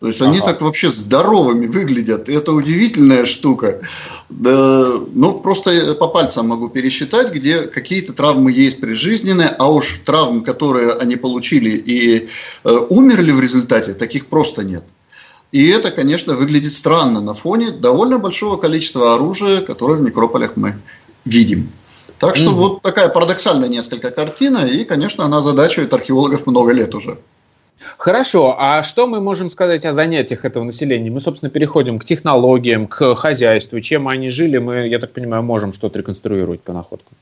[0.00, 0.48] То есть они ага.
[0.48, 2.28] так вообще здоровыми выглядят.
[2.28, 3.80] Это удивительная штука.
[4.28, 10.44] Да, ну, просто по пальцам могу пересчитать, где какие-то травмы есть прижизненные, а уж травм,
[10.44, 12.28] которые они получили и
[12.64, 14.84] э, умерли в результате, таких просто нет.
[15.54, 20.74] И это, конечно, выглядит странно на фоне довольно большого количества оружия, которое в некрополях мы
[21.24, 21.70] видим.
[22.18, 26.92] Так что mm вот такая парадоксальная несколько картина, и, конечно, она задачивает археологов много лет
[26.96, 27.18] уже.
[27.98, 31.08] Хорошо, а что мы можем сказать о занятиях этого населения?
[31.08, 33.78] Мы, собственно, переходим к технологиям, к хозяйству.
[33.78, 37.16] Чем они жили, мы, я так понимаю, можем что-то реконструировать по находкам.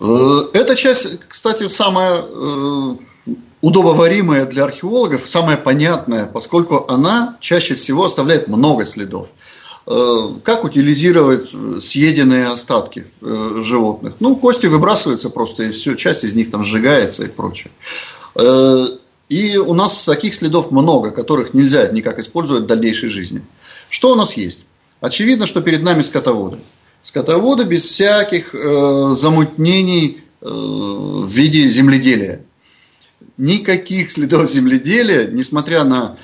[0.00, 2.96] Э, эта часть, кстати, самая э,
[3.60, 9.28] удобоваримая для археологов, самая понятная, поскольку она чаще всего оставляет много следов.
[9.86, 11.50] Э, как утилизировать
[11.82, 14.14] съеденные остатки э, животных?
[14.20, 17.70] Ну, кости выбрасываются просто, и все, часть из них там сжигается и прочее.
[18.34, 18.86] Э,
[19.28, 23.42] и у нас таких следов много, которых нельзя никак использовать в дальнейшей жизни.
[23.88, 24.66] Что у нас есть?
[25.00, 26.58] Очевидно, что перед нами скотоводы.
[27.02, 32.40] Скотоводы без всяких замутнений в виде земледелия
[33.36, 36.16] никаких следов земледелия, несмотря на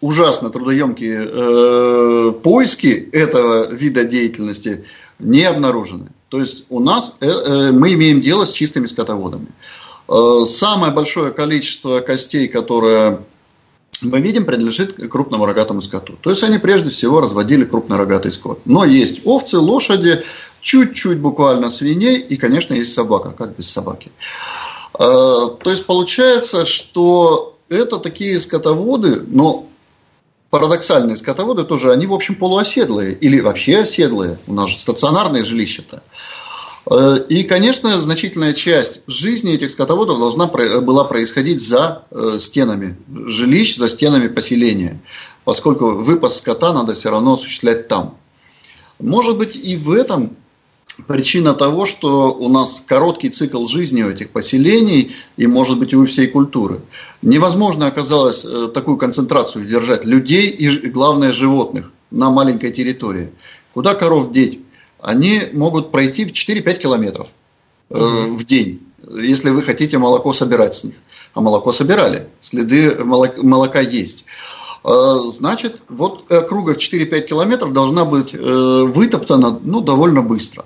[0.00, 4.84] ужасно трудоемкие э, поиски этого вида деятельности,
[5.18, 6.08] не обнаружены.
[6.28, 9.48] То есть у нас э, э, мы имеем дело с чистыми скотоводами.
[10.08, 13.20] Э, самое большое количество костей, которое
[14.02, 16.16] мы видим, принадлежит крупному рогатому скоту.
[16.20, 18.60] То есть они прежде всего разводили крупнорогатый скот.
[18.64, 20.22] Но есть овцы, лошади,
[20.60, 23.34] чуть-чуть буквально свиней и, конечно, есть собака.
[23.36, 24.10] Как без собаки?
[24.10, 24.67] Э,
[24.98, 29.68] то есть получается, что это такие скотоводы, но
[30.50, 34.38] парадоксальные скотоводы тоже, они, в общем, полуоседлые или вообще оседлые.
[34.46, 36.02] У нас же стационарные жилища-то.
[36.90, 43.76] Э, и, конечно, значительная часть жизни этих скотоводов должна была происходить за э, стенами жилищ,
[43.76, 45.00] за стенами поселения,
[45.44, 48.16] поскольку выпас скота надо все равно осуществлять там.
[48.98, 50.36] Может быть, и в этом
[51.06, 55.96] причина того, что у нас короткий цикл жизни у этих поселений и, может быть, и
[55.96, 56.80] у всей культуры.
[57.22, 63.30] Невозможно оказалось э, такую концентрацию держать людей и, главное, животных на маленькой территории.
[63.74, 64.60] Куда коров деть?
[65.00, 67.28] Они могут пройти 4-5 километров
[67.90, 68.80] э, в день,
[69.20, 70.94] если вы хотите молоко собирать с них.
[71.34, 74.26] А молоко собирали, следы молока есть.
[74.84, 80.64] Э, значит, вот округа в 4-5 километров должна быть вытоптана ну, довольно быстро.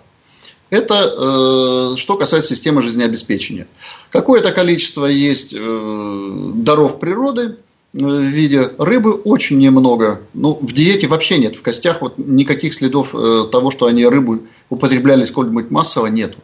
[0.72, 3.66] Это э, что касается системы жизнеобеспечения.
[4.08, 10.22] Какое-то количество есть э, даров природы э, в виде рыбы, очень немного.
[10.32, 14.38] Ну, в диете вообще нет, в костях вот никаких следов э, того, что они рыбу
[14.70, 16.38] употребляли сколь-нибудь массово, нету.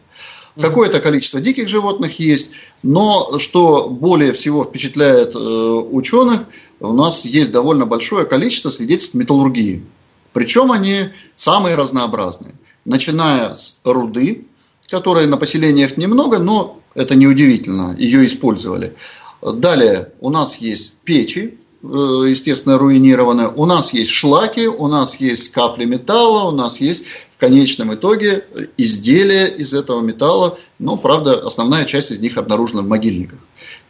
[0.61, 2.51] Какое-то количество диких животных есть,
[2.83, 6.41] но что более всего впечатляет э, ученых,
[6.79, 9.81] у нас есть довольно большое количество свидетельств металлургии.
[10.33, 12.53] Причем они самые разнообразные
[12.89, 14.45] начиная с руды,
[14.89, 18.93] которой на поселениях немного, но это неудивительно, ее использовали.
[19.41, 23.47] Далее у нас есть печи, э, естественно, руинированные.
[23.55, 28.43] У нас есть шлаки, у нас есть капли металла, у нас есть в конечном итоге
[28.75, 30.57] изделия из этого металла.
[30.79, 33.39] Но, правда, основная часть из них обнаружена в могильниках.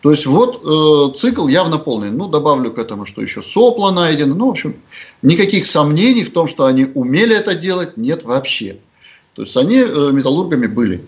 [0.01, 2.11] То есть вот э, цикл явно полный.
[2.11, 4.35] Ну, добавлю к этому, что еще сопла найдено.
[4.35, 4.75] Ну, в общем,
[5.21, 8.77] никаких сомнений в том, что они умели это делать, нет вообще.
[9.39, 11.01] То есть они э, металлургами были.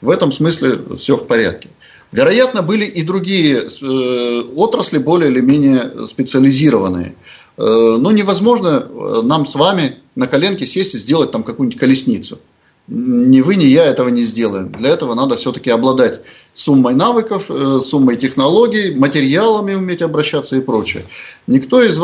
[0.00, 1.68] В этом смысле все в порядке.
[2.10, 7.14] Вероятно, были и другие э, отрасли, более или менее специализированные.
[7.56, 8.88] Э, но невозможно
[9.22, 12.40] нам с вами на коленке сесть и сделать там какую-нибудь колесницу.
[12.88, 14.72] Ни вы, ни я этого не сделаем.
[14.72, 16.22] Для этого надо все-таки обладать
[16.54, 17.48] суммой навыков,
[17.84, 21.04] суммой технологий, материалами уметь обращаться и прочее.
[21.46, 21.98] Никто из...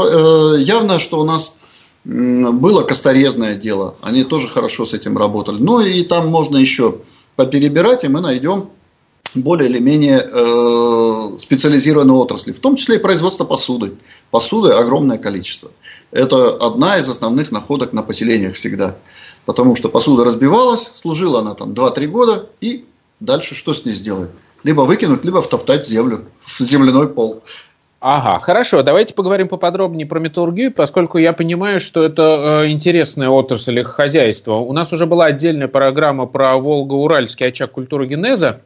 [0.60, 1.56] Явно, что у нас
[2.04, 5.58] было косторезное дело, они тоже хорошо с этим работали.
[5.58, 6.98] Ну и там можно еще
[7.36, 8.70] поперебирать, и мы найдем
[9.36, 13.94] более или менее э, специализированные отрасли, в том числе и производство посуды.
[14.30, 15.70] Посуды огромное количество.
[16.10, 18.96] Это одна из основных находок на поселениях всегда.
[19.46, 22.84] Потому что посуда разбивалась, служила она там 2-3 года, и
[23.20, 24.30] дальше что с ней сделать?
[24.62, 27.42] Либо выкинуть, либо втоптать в землю, в земляной пол.
[28.04, 28.82] Ага, хорошо.
[28.82, 34.54] Давайте поговорим поподробнее про металлургию, поскольку я понимаю, что это э, интересная отрасль их хозяйства.
[34.54, 38.60] У нас уже была отдельная программа про Волго-Уральский очаг культуры генеза.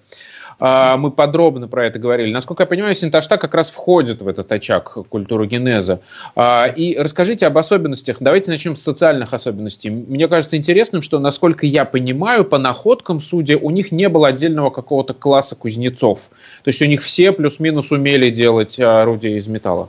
[0.58, 2.32] А, мы подробно про это говорили.
[2.32, 6.00] Насколько я понимаю, Синташта как раз входит в этот очаг культуры генеза.
[6.34, 8.16] А, и расскажите об особенностях.
[8.20, 9.90] Давайте начнем с социальных особенностей.
[9.90, 14.70] Мне кажется интересным, что, насколько я понимаю, по находкам, судя, у них не было отдельного
[14.70, 16.30] какого-то класса кузнецов.
[16.64, 19.88] То есть у них все плюс-минус умели делать орудия из металла.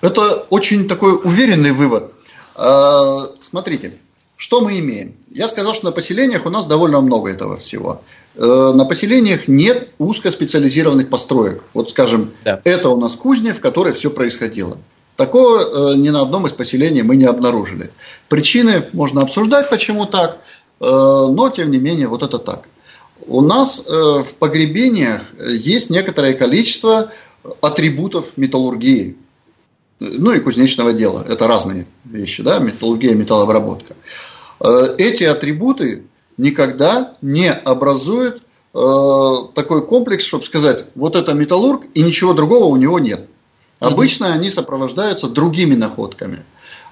[0.00, 2.12] Это очень такой уверенный вывод.
[2.54, 3.94] А, смотрите,
[4.42, 5.14] что мы имеем?
[5.30, 8.02] Я сказал, что на поселениях у нас довольно много этого всего.
[8.34, 11.62] Э, на поселениях нет узкоспециализированных построек.
[11.74, 12.60] Вот, скажем, да.
[12.64, 14.78] это у нас кузня, в которой все происходило.
[15.14, 17.92] Такого э, ни на одном из поселений мы не обнаружили.
[18.28, 20.38] Причины можно обсуждать, почему так,
[20.80, 22.64] э, но тем не менее вот это так.
[23.28, 27.12] У нас в погребениях есть некоторое количество
[27.60, 29.16] атрибутов металлургии,
[30.00, 31.24] ну и кузнечного дела.
[31.28, 33.94] Это разные вещи, да, металлургия, металлообработка.
[34.62, 36.04] Э, эти атрибуты
[36.36, 38.42] никогда не образуют
[38.74, 38.78] э,
[39.54, 43.26] такой комплекс, чтобы сказать, вот это металлург, и ничего другого у него нет.
[43.80, 46.38] Обычно они сопровождаются другими находками.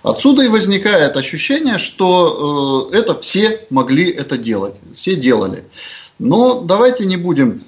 [0.02, 5.62] Отсюда и возникает ощущение, что э, это все могли это делать, все делали.
[6.18, 7.62] Но давайте не будем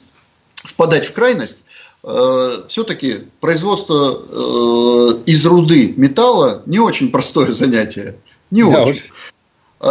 [0.55, 1.65] впадать в крайность.
[2.03, 8.17] Э, все-таки производство э, из руды металла не очень простое занятие.
[8.51, 9.03] Не да очень.
[9.83, 9.89] Уж.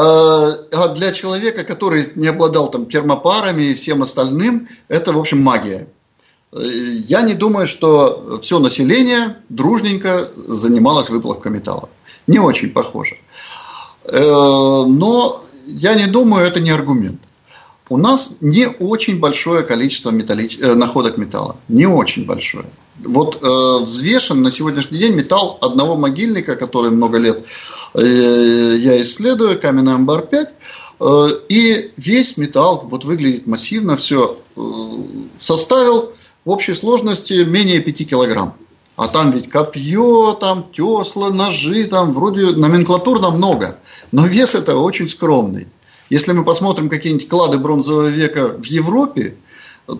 [0.73, 5.87] А для человека, который не обладал там термопарами и всем остальным, это, в общем, магия.
[6.53, 11.89] Я не думаю, что все население дружненько занималось выплавкой металла.
[12.27, 13.17] Не очень похоже.
[14.11, 17.19] Но я не думаю, это не аргумент.
[17.91, 20.57] У нас не очень большое количество металлич...
[20.61, 21.57] Э, находок металла.
[21.67, 22.63] Не очень большое.
[23.03, 27.43] Вот э, взвешен на сегодняшний день металл одного могильника, который много лет э,
[27.99, 30.49] я исследую, каменный амбар 5.
[31.01, 34.61] Э, и весь металл, вот выглядит массивно все, э,
[35.39, 36.13] составил
[36.45, 38.53] в общей сложности менее 5 килограмм.
[38.97, 43.77] А там ведь копье, там тесла, ножи, там вроде номенклатурно много.
[44.11, 45.67] Но вес это очень скромный.
[46.11, 49.35] Если мы посмотрим какие-нибудь клады бронзового века в Европе,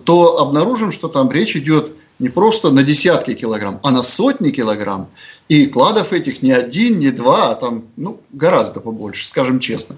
[0.04, 1.90] то обнаружим, что там речь идет
[2.22, 5.08] не просто на десятки килограмм, а на сотни килограмм.
[5.48, 9.96] И кладов этих не один, не два, а там ну, гораздо побольше, скажем честно.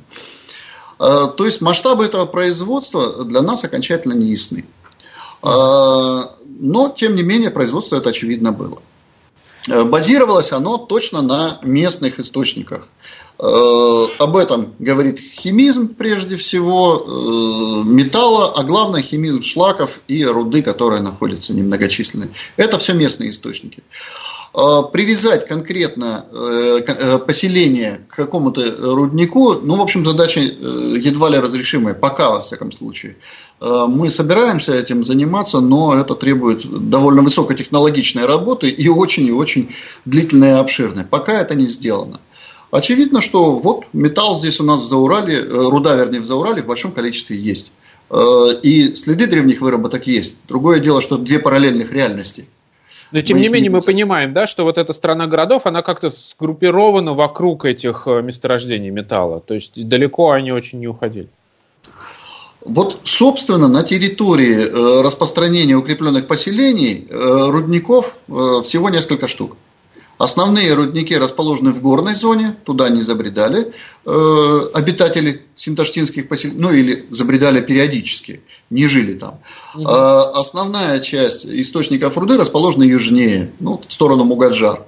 [0.99, 4.65] А, то есть масштабы этого производства для нас окончательно не ясны.
[5.43, 8.81] А, но, тем не менее, производство это очевидно было.
[9.71, 12.89] А, базировалось оно точно на местных источниках–
[13.37, 20.63] Э, об этом говорит химизм прежде всего э, металла, а главное химизм шлаков и руды,
[20.63, 22.31] которые находятся немногочисленные.
[22.57, 23.83] Это все местные источники.
[24.57, 26.25] Э, привязать конкретно
[27.27, 33.17] поселение к какому-то руднику, ну, в общем, задача едва ли разрешимая, пока, во всяком случае.
[33.61, 39.71] Мы собираемся этим заниматься, но это требует довольно высокотехнологичной работы и очень и очень
[40.05, 41.05] длительной и обширной.
[41.05, 42.21] Пока это не сделано.
[42.75, 46.67] Очевидно, что вот металл здесь у нас в Заурале, э, руда, вернее, в Заурале в
[46.67, 47.71] большом количестве есть.
[48.11, 50.39] Э, и следы древних выработок есть.
[50.49, 52.47] Другое дело, что две параллельных реальности.
[53.15, 55.83] Но тем мы не менее не мы понимаем, да, что вот эта страна городов, она
[55.83, 59.39] как-то сгруппирована вокруг этих э, месторождений металла.
[59.41, 61.29] То есть далеко они очень не уходили.
[62.65, 69.57] Вот, собственно, на территории распространения укрепленных поселений рудников всего несколько штук.
[70.19, 73.73] Основные рудники расположены в горной зоне, туда не забредали
[74.07, 78.41] э, обитатели синташтинских поселений, ну или забредали периодически,
[78.71, 79.39] не жили там.
[79.75, 79.83] Угу.
[79.83, 84.81] Э, основная часть источников руды расположена южнее, ну, в сторону Мугаджар.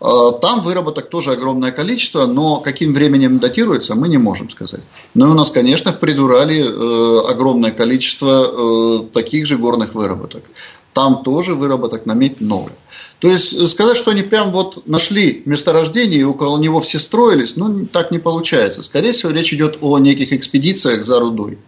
[0.00, 4.82] Э, там выработок тоже огромное количество, но каким временем датируется, мы не можем сказать.
[5.14, 10.44] Но у нас, конечно, в Придурале э, огромное количество э, таких же горных выработок.
[10.92, 12.70] Там тоже выработок на медь много.
[13.18, 17.56] То есть э, сказать, что они прям вот нашли месторождение и около него все строились,
[17.56, 18.82] ну так не получается.
[18.82, 21.58] Скорее всего, речь идет о неких экспедициях за рудой.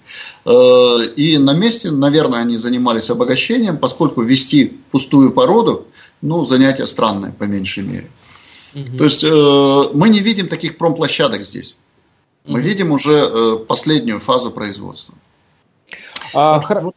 [0.45, 5.87] Э, и на месте, наверное, они занимались обогащением, поскольку вести пустую породу,
[6.23, 8.09] ну, занятие странное, по меньшей мере.
[8.75, 8.99] Угу.
[8.99, 11.77] То есть э, мы не видим таких промплощадок здесь.
[12.47, 12.69] Мы угу.
[12.69, 15.15] видим уже последнюю фазу производства.
[16.33, 16.95] А, вот,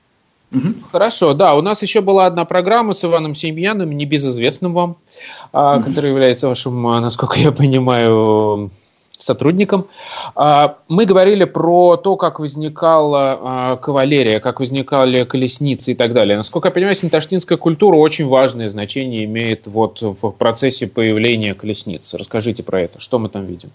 [0.53, 0.73] Угу.
[0.91, 5.83] Хорошо, да, у нас еще была одна программа с Иваном Семьяном, небезызвестным вам, угу.
[5.83, 8.71] который является вашим, а, насколько я понимаю,
[9.17, 9.87] сотрудником.
[10.35, 16.37] А, мы говорили про то, как возникала а, кавалерия, как возникали колесницы и так далее.
[16.37, 22.13] Насколько я понимаю, синташтинская культура очень важное значение имеет вот в процессе появления колесниц.
[22.13, 23.69] Расскажите про это, что мы там видим.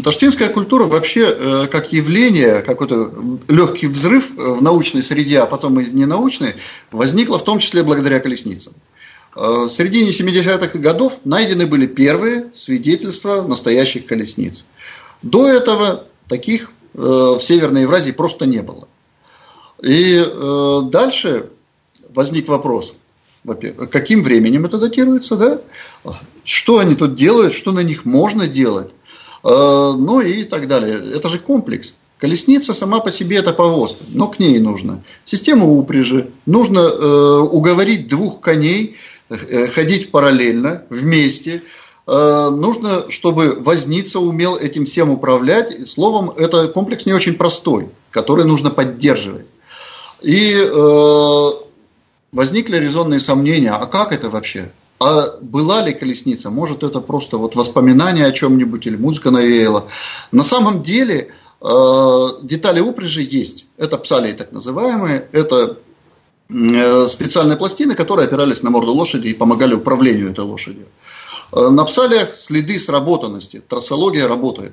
[0.00, 3.12] Таштинская культура вообще э, как явление, какой-то
[3.48, 6.54] легкий взрыв э, в научной среде, а потом и ненаучной,
[6.90, 8.72] возникла в том числе благодаря колесницам.
[9.36, 14.64] Э, в середине 70-х годов найдены были первые свидетельства настоящих колесниц.
[15.20, 18.86] До этого таких в Северной Евразии просто не было.
[19.82, 20.22] И
[20.90, 21.48] дальше
[22.10, 22.92] возник вопрос,
[23.90, 25.60] каким временем это датируется, да?
[26.44, 28.90] Что они тут делают, что на них можно делать?
[29.44, 30.94] Э, ну и так далее.
[31.14, 31.94] Это же комплекс.
[32.18, 38.06] Колесница сама по себе это повозка, но к ней нужно система упряжи, нужно э, уговорить
[38.06, 38.96] двух коней
[39.28, 41.62] э, ходить параллельно, вместе.
[42.06, 45.88] Э, нужно, чтобы возница умел этим всем управлять.
[45.88, 49.46] Словом, это комплекс не очень простой, который нужно поддерживать.
[50.22, 51.50] И э,
[52.30, 54.70] возникли резонные сомнения, а как это вообще?
[55.02, 56.50] А была ли колесница?
[56.50, 59.88] Может, это просто вот воспоминание о чем-нибудь или музыка навеяла.
[60.30, 63.66] На самом деле э, детали упряжи есть.
[63.78, 65.26] Это псалии так называемые.
[65.32, 65.76] Это
[66.48, 70.86] э, специальные пластины, которые опирались на морду лошади и помогали управлению этой лошадью.
[71.52, 73.60] Э, на псалиях следы сработанности.
[73.68, 74.72] Трассология работает.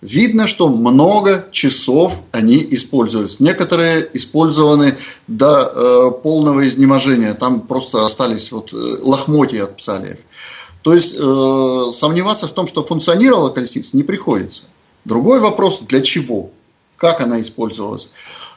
[0.00, 3.42] Видно, что много часов они используются.
[3.42, 4.96] Некоторые использованы
[5.26, 7.34] до э, полного изнеможения.
[7.34, 10.18] Там просто остались вот, э, лохмотья от псалиев.
[10.82, 14.62] То есть э, сомневаться в том, что функционировала колесница, не приходится.
[15.04, 16.50] Другой вопрос, для чего,
[16.96, 18.08] как она использовалась.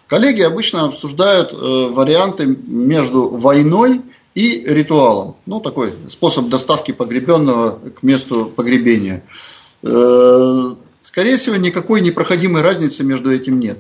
[0.08, 4.02] Коллеги обычно обсуждают э, варианты между войной
[4.34, 5.36] и ритуалом.
[5.46, 9.24] Ну, такой способ доставки погребенного к месту погребения.
[9.84, 10.76] Э,
[11.14, 13.78] скорее всего, никакой непроходимой разницы между этим нет.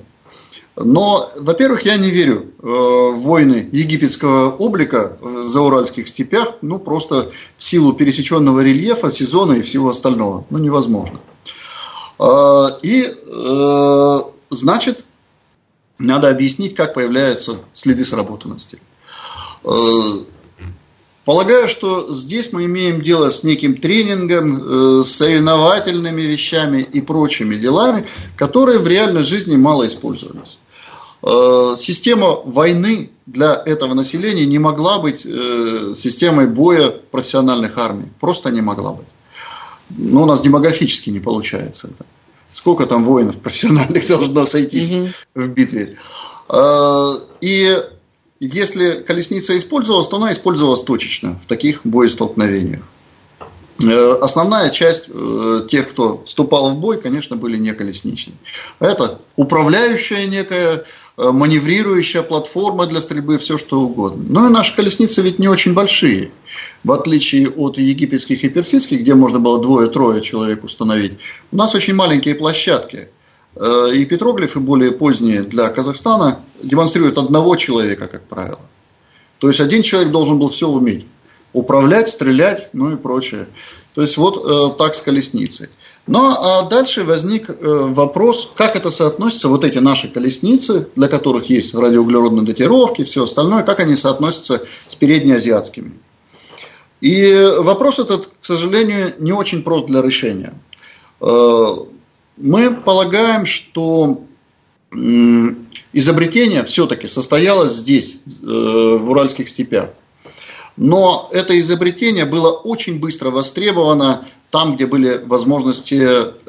[0.75, 7.31] Но, во-первых, я не верю э, в войны египетского облика в зауральских степях, ну, просто
[7.57, 10.45] в силу пересеченного рельефа, сезона и всего остального.
[10.51, 11.19] Ну, невозможно.
[12.19, 14.21] Э, и, э,
[14.51, 15.03] значит,
[15.97, 18.79] надо объяснить, как появляются следы сработанности.
[21.23, 27.01] Э, Полагаю, что здесь мы имеем дело с неким тренингом, э, с соревновательными вещами и
[27.01, 28.05] прочими делами,
[28.35, 30.57] которые в реальной жизни мало использовались.
[31.21, 38.09] Э, система войны для этого населения не могла быть э, системой боя профессиональных армий.
[38.19, 39.07] Просто не могла быть.
[39.89, 42.05] Но у нас демографически не получается это.
[42.51, 45.09] Сколько там воинов профессиональных должно сойтись угу.
[45.35, 45.97] в битве.
[47.41, 47.83] И
[48.39, 52.81] если колесница использовалась, то она использовалась точечно в таких боестолкновениях.
[53.81, 58.35] Э, основная часть э, тех, кто вступал в бой, конечно, были не колесничные.
[58.79, 60.85] Это управляющая некая,
[61.17, 64.23] э, маневрирующая платформа для стрельбы, все что угодно.
[64.29, 66.31] Но и наши колесницы ведь не очень большие.
[66.83, 71.17] В отличие от египетских и персидских, где можно было двое-трое человек установить,
[71.51, 73.09] у нас очень маленькие площадки–
[73.93, 78.59] и петроглифы более поздние для Казахстана демонстрируют одного человека, как правило.
[79.39, 81.05] То есть один человек должен был все уметь.
[81.51, 83.47] Управлять, стрелять, ну и прочее.
[83.93, 85.69] То есть вот э, так с колесницей.
[86.07, 91.49] Ну а дальше возник э, вопрос, как это соотносится, вот эти наши колесницы, для которых
[91.49, 95.93] есть радиоуглеродные датировки, все остальное, как они соотносятся с переднеазиатскими.
[97.01, 100.53] И вопрос этот, к сожалению, не очень прост для решения.
[101.21, 101.67] Э,
[102.37, 104.21] мы полагаем, что
[105.93, 109.89] изобретение все-таки состоялось здесь, э, в Уральских степях.
[110.75, 115.95] Но это изобретение было очень быстро востребовано там, где были возможности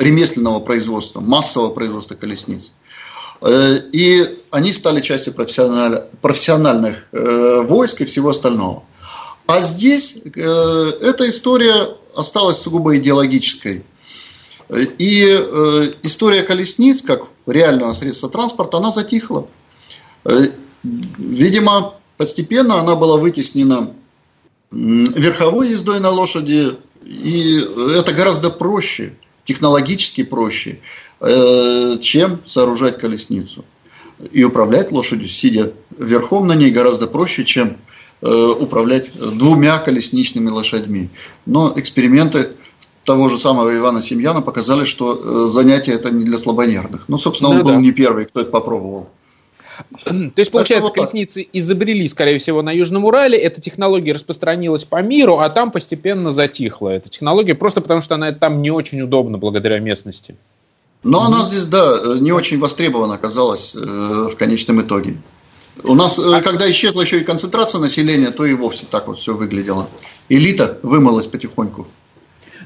[0.01, 2.73] ремесленного производства, массового производства колесниц.
[3.43, 8.83] Э, и они стали частью профессиональных э, войск и всего остального.
[9.47, 13.85] А здесь эта история осталась сугубо идеологической.
[14.71, 19.47] И э, история колесниц, как реального средства транспорта, она затихла.
[20.25, 20.49] Э,
[20.83, 23.91] видимо, постепенно она была вытеснена
[24.71, 27.59] верховой ездой на лошади, и
[27.95, 30.81] это гораздо проще, технологически проще,
[31.21, 33.65] э, чем сооружать колесницу.
[34.33, 37.77] И управлять лошадью, сидя верхом на ней, гораздо проще, чем
[38.23, 41.11] управлять двумя колесничными лошадьми.
[41.45, 42.53] Но эксперименты
[43.05, 47.05] того же самого Ивана Семьяна показали, что э, занятие это не для слабонервных.
[47.09, 47.77] Ну, собственно, он да, был да.
[47.79, 49.09] не первый, кто это попробовал.
[50.07, 51.51] То есть, получается, вот колесницы так.
[51.53, 56.91] изобрели, скорее всего, на Южном Урале, эта технология распространилась по миру, а там постепенно затихла
[56.91, 60.37] эта технология, просто потому что она там не очень удобна благодаря местности.
[61.03, 61.27] Но mm-hmm.
[61.27, 65.17] она здесь, да, не очень востребована оказалась э, в конечном итоге.
[65.83, 66.41] У нас, э, а...
[66.41, 69.89] когда исчезла еще и концентрация населения, то и вовсе так вот все выглядело.
[70.29, 71.87] Элита вымылась потихоньку.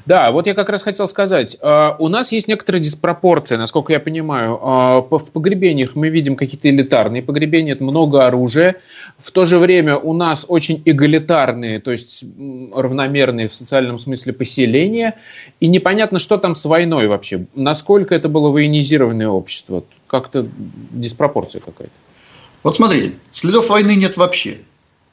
[0.09, 3.99] Да, вот я как раз хотел сказать, э, у нас есть некоторая диспропорция, насколько я
[3.99, 4.55] понимаю.
[4.55, 8.77] Э, в погребениях мы видим какие-то элитарные погребения, это много оружия.
[9.19, 12.25] В то же время у нас очень эгалитарные, то есть
[12.73, 15.13] равномерные в социальном смысле поселения.
[15.59, 17.45] И непонятно, что там с войной вообще.
[17.53, 19.83] Насколько это было военизированное общество.
[20.07, 20.47] Как-то
[20.89, 21.93] диспропорция какая-то.
[22.63, 24.57] Вот смотрите, следов войны нет вообще.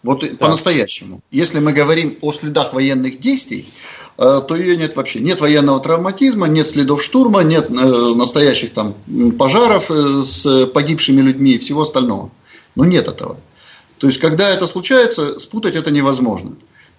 [0.07, 0.29] Вот да.
[0.39, 1.21] по-настоящему.
[1.33, 3.69] Если мы говорим о следах военных действий,
[4.19, 5.19] э, то ее нет вообще.
[5.19, 8.95] Нет военного травматизма, нет следов штурма, нет э, настоящих там
[9.37, 12.31] пожаров э, с погибшими людьми и всего остального.
[12.77, 13.37] Но нет этого.
[13.99, 16.53] То есть, когда это случается, спутать это невозможно.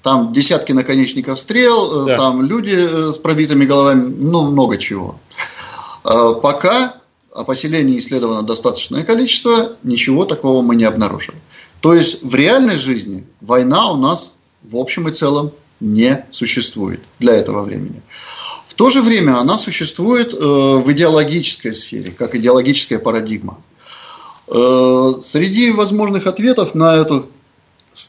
[0.03, 2.17] Там десятки наконечников стрел, да.
[2.17, 5.19] там люди с пробитыми головами, ну, много чего.
[6.03, 6.95] Пока
[7.33, 11.37] о поселении исследовано достаточное количество, ничего такого мы не обнаружили.
[11.81, 17.33] То есть в реальной жизни война у нас в общем и целом не существует для
[17.33, 18.01] этого времени.
[18.67, 23.59] В то же время она существует э, в идеологической сфере, как идеологическая парадигма.
[24.47, 27.27] Э, среди возможных ответов на, эту,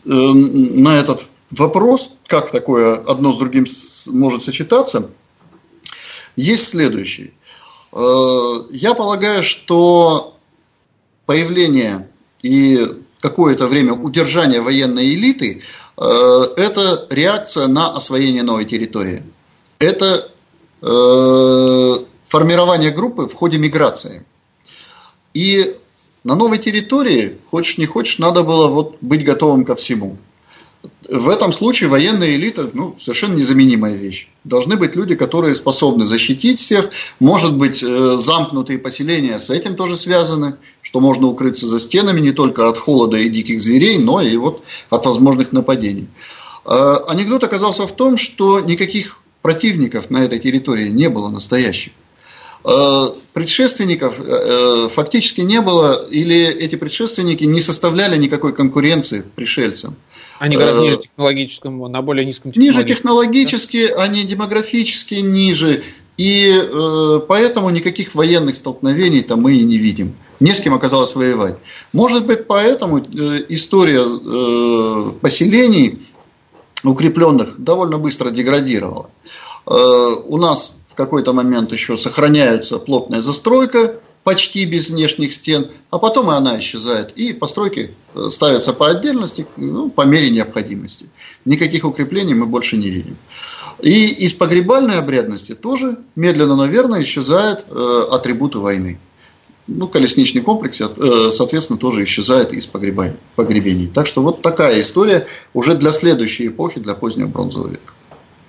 [0.05, 3.67] э, на этот вопрос, как такое одно с другим
[4.07, 5.11] может сочетаться,
[6.37, 7.33] есть следующий.
[7.93, 10.37] Я полагаю, что
[11.27, 12.07] появление
[12.43, 12.87] и
[13.21, 15.63] какое-то время удержание военной элиты
[15.97, 19.25] это реакция на освоение новой территории.
[19.81, 20.31] Это
[20.81, 24.23] формирование группы в ходе миграции.
[25.35, 25.77] И
[26.25, 30.17] на новой территории, хочешь не хочешь, надо было вот быть готовым ко всему.
[31.09, 34.29] В этом случае военная элита ну, совершенно незаменимая вещь.
[34.45, 36.91] Должны быть люди, которые способны защитить всех.
[37.19, 40.57] Может быть, э, замкнутые поселения с этим тоже связаны,
[40.89, 44.63] что можно укрыться за стенами не только от холода и диких зверей, но и вот
[44.89, 46.07] от возможных нападений.
[46.65, 51.93] Э, анекдот оказался в том, что никаких противников на этой территории не было настоящих.
[52.65, 59.95] Э, предшественников э, фактически не было, или эти предшественники не составляли никакой конкуренции пришельцам.
[60.39, 62.87] Они гораздо ниже технологическом, на более низком технологическом.
[62.87, 64.05] Ниже технологически, да?
[64.05, 65.83] они демографически ниже.
[66.17, 66.51] И
[67.29, 70.15] поэтому никаких военных столкновений там мы и не видим.
[70.41, 71.57] Не с кем оказалось воевать.
[71.93, 73.03] Может быть, поэтому э,
[73.49, 76.07] история э, поселений
[76.85, 79.11] укрепленных довольно быстро деградировала.
[79.67, 86.31] Э, у нас какой-то момент еще сохраняется плотная застройка, почти без внешних стен, а потом
[86.31, 87.13] и она исчезает.
[87.15, 87.93] И постройки
[88.31, 91.09] ставятся по отдельности, ну, по мере необходимости.
[91.45, 93.17] Никаких укреплений мы больше не видим.
[93.81, 98.99] И из погребальной обрядности тоже медленно, наверное, исчезают э, атрибуты войны.
[99.69, 103.87] Ну, колесничный комплекс, э, соответственно, тоже исчезает из погребений.
[103.87, 107.93] Так что вот такая история уже для следующей эпохи, для позднего бронзового века.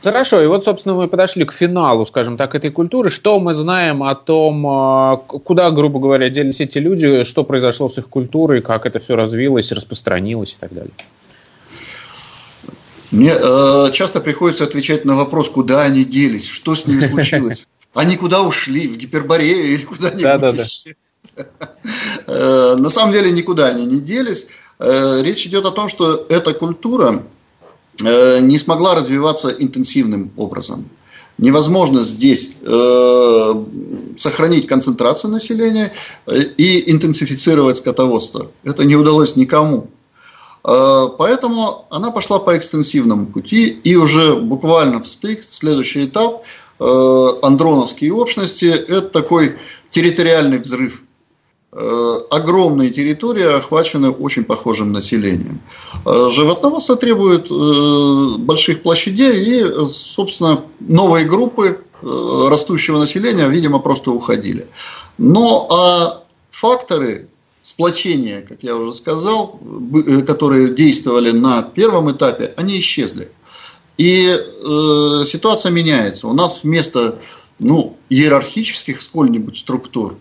[0.02, 3.10] Хорошо, и вот, собственно, мы подошли к финалу, скажем так, этой культуры.
[3.10, 7.98] Что мы знаем о том, а, куда, грубо говоря, делись эти люди, что произошло с
[7.98, 10.94] их культурой, как это все развилось, распространилось и так далее?
[13.12, 17.68] Мне э, часто приходится отвечать на вопрос, куда они делись, что с ними случилось.
[17.96, 20.96] Они куда ушли, в Гиперборею или куда-нибудь да, да, еще?
[22.28, 24.48] Э, на самом деле никуда они не делись.
[24.80, 27.24] Э, речь идет о том, что эта культура
[28.04, 30.86] Э, не смогла развиваться интенсивным образом.
[31.38, 33.66] Невозможно здесь э,
[34.18, 35.94] сохранить концентрацию населения
[36.28, 38.52] и интенсифицировать скотоводство.
[38.64, 39.88] Это не удалось никому.
[40.64, 46.44] Э, поэтому она пошла по экстенсивному пути и уже буквально в стык, следующий этап,
[46.80, 49.58] э, андроновские общности, это такой
[49.92, 51.02] территориальный взрыв
[52.30, 55.62] огромные территории охвачены очень похожим населением.
[56.06, 64.66] Э, животноводство требует э, больших площадей и, собственно, новые группы растущего населения, видимо, просто уходили.
[65.18, 67.28] Но а факторы
[67.62, 69.60] сплочения, как я уже сказал,
[70.26, 73.30] которые действовали на первом этапе, они исчезли.
[73.98, 76.28] И э, ситуация меняется.
[76.28, 77.20] У нас вместо
[77.60, 80.16] ну, иерархических сколь-нибудь структур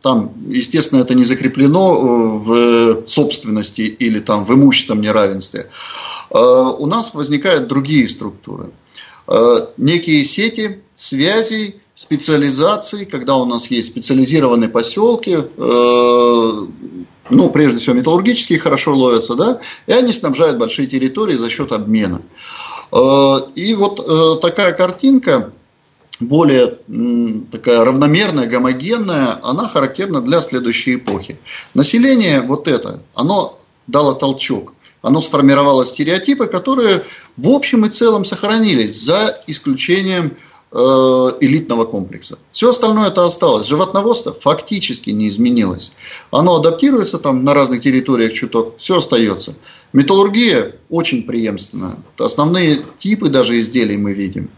[0.00, 5.68] там, естественно, это не закреплено э, в собственности или там в имущественном неравенстве.
[6.30, 8.70] Э, у нас возникают другие структуры.
[9.26, 15.36] Э, некие сети связей, специализации, когда у нас есть специализированные поселки,
[17.30, 22.22] ну, прежде всего, металлургические хорошо ловятся, да, и они снабжают большие территории за счет обмена.
[23.56, 25.52] И вот такая картинка,
[26.20, 26.78] более
[27.50, 31.38] такая равномерная, гомогенная, она характерна для следующей эпохи.
[31.74, 34.74] Население вот это, оно дало толчок.
[35.00, 37.04] Оно сформировало стереотипы, которые
[37.36, 40.36] в общем и целом сохранились, за исключением
[40.72, 40.76] э,
[41.40, 42.36] элитного комплекса.
[42.50, 43.68] Все остальное это осталось.
[43.68, 45.92] Животноводство фактически не изменилось.
[46.32, 49.54] Оно адаптируется там на разных территориях чуток, все остается.
[49.92, 51.96] Металлургия очень преемственна.
[52.18, 54.50] Основные типы даже изделий мы видим.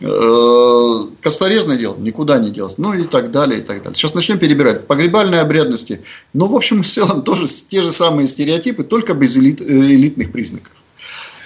[0.00, 3.96] Э, косторезное дело никуда не делось, ну и так далее, и так далее.
[3.96, 4.86] Сейчас начнем перебирать.
[4.86, 9.60] Погребальные обрядности, ну, в общем, в целом тоже те же самые стереотипы, только без элит,
[9.60, 10.70] э, элитных признаков.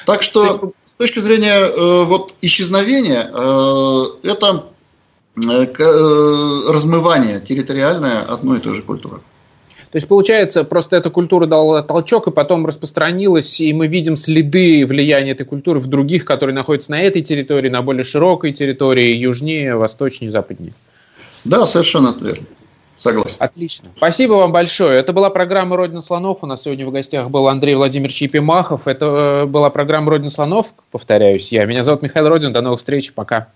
[0.04, 4.66] Так что, с точки зрения э, вот, исчезновения, э, это
[5.36, 9.20] э, э, размывание территориальное одной и той же культуры.
[9.92, 14.86] То есть, получается, просто эта культура дала толчок и потом распространилась, и мы видим следы
[14.86, 19.76] влияния этой культуры в других, которые находятся на этой территории, на более широкой территории, южнее,
[19.76, 20.72] восточнее, западнее.
[21.44, 22.46] Да, совершенно верно.
[22.96, 23.36] Согласен.
[23.40, 23.90] Отлично.
[23.96, 24.98] Спасибо вам большое.
[24.98, 26.38] Это была программа «Родина слонов».
[26.40, 28.88] У нас сегодня в гостях был Андрей Владимирович Епимахов.
[28.88, 31.66] Это э, была программа «Родина слонов», повторяюсь я.
[31.66, 32.52] Меня зовут Михаил Родин.
[32.52, 33.12] До новых встреч.
[33.12, 33.48] Пока.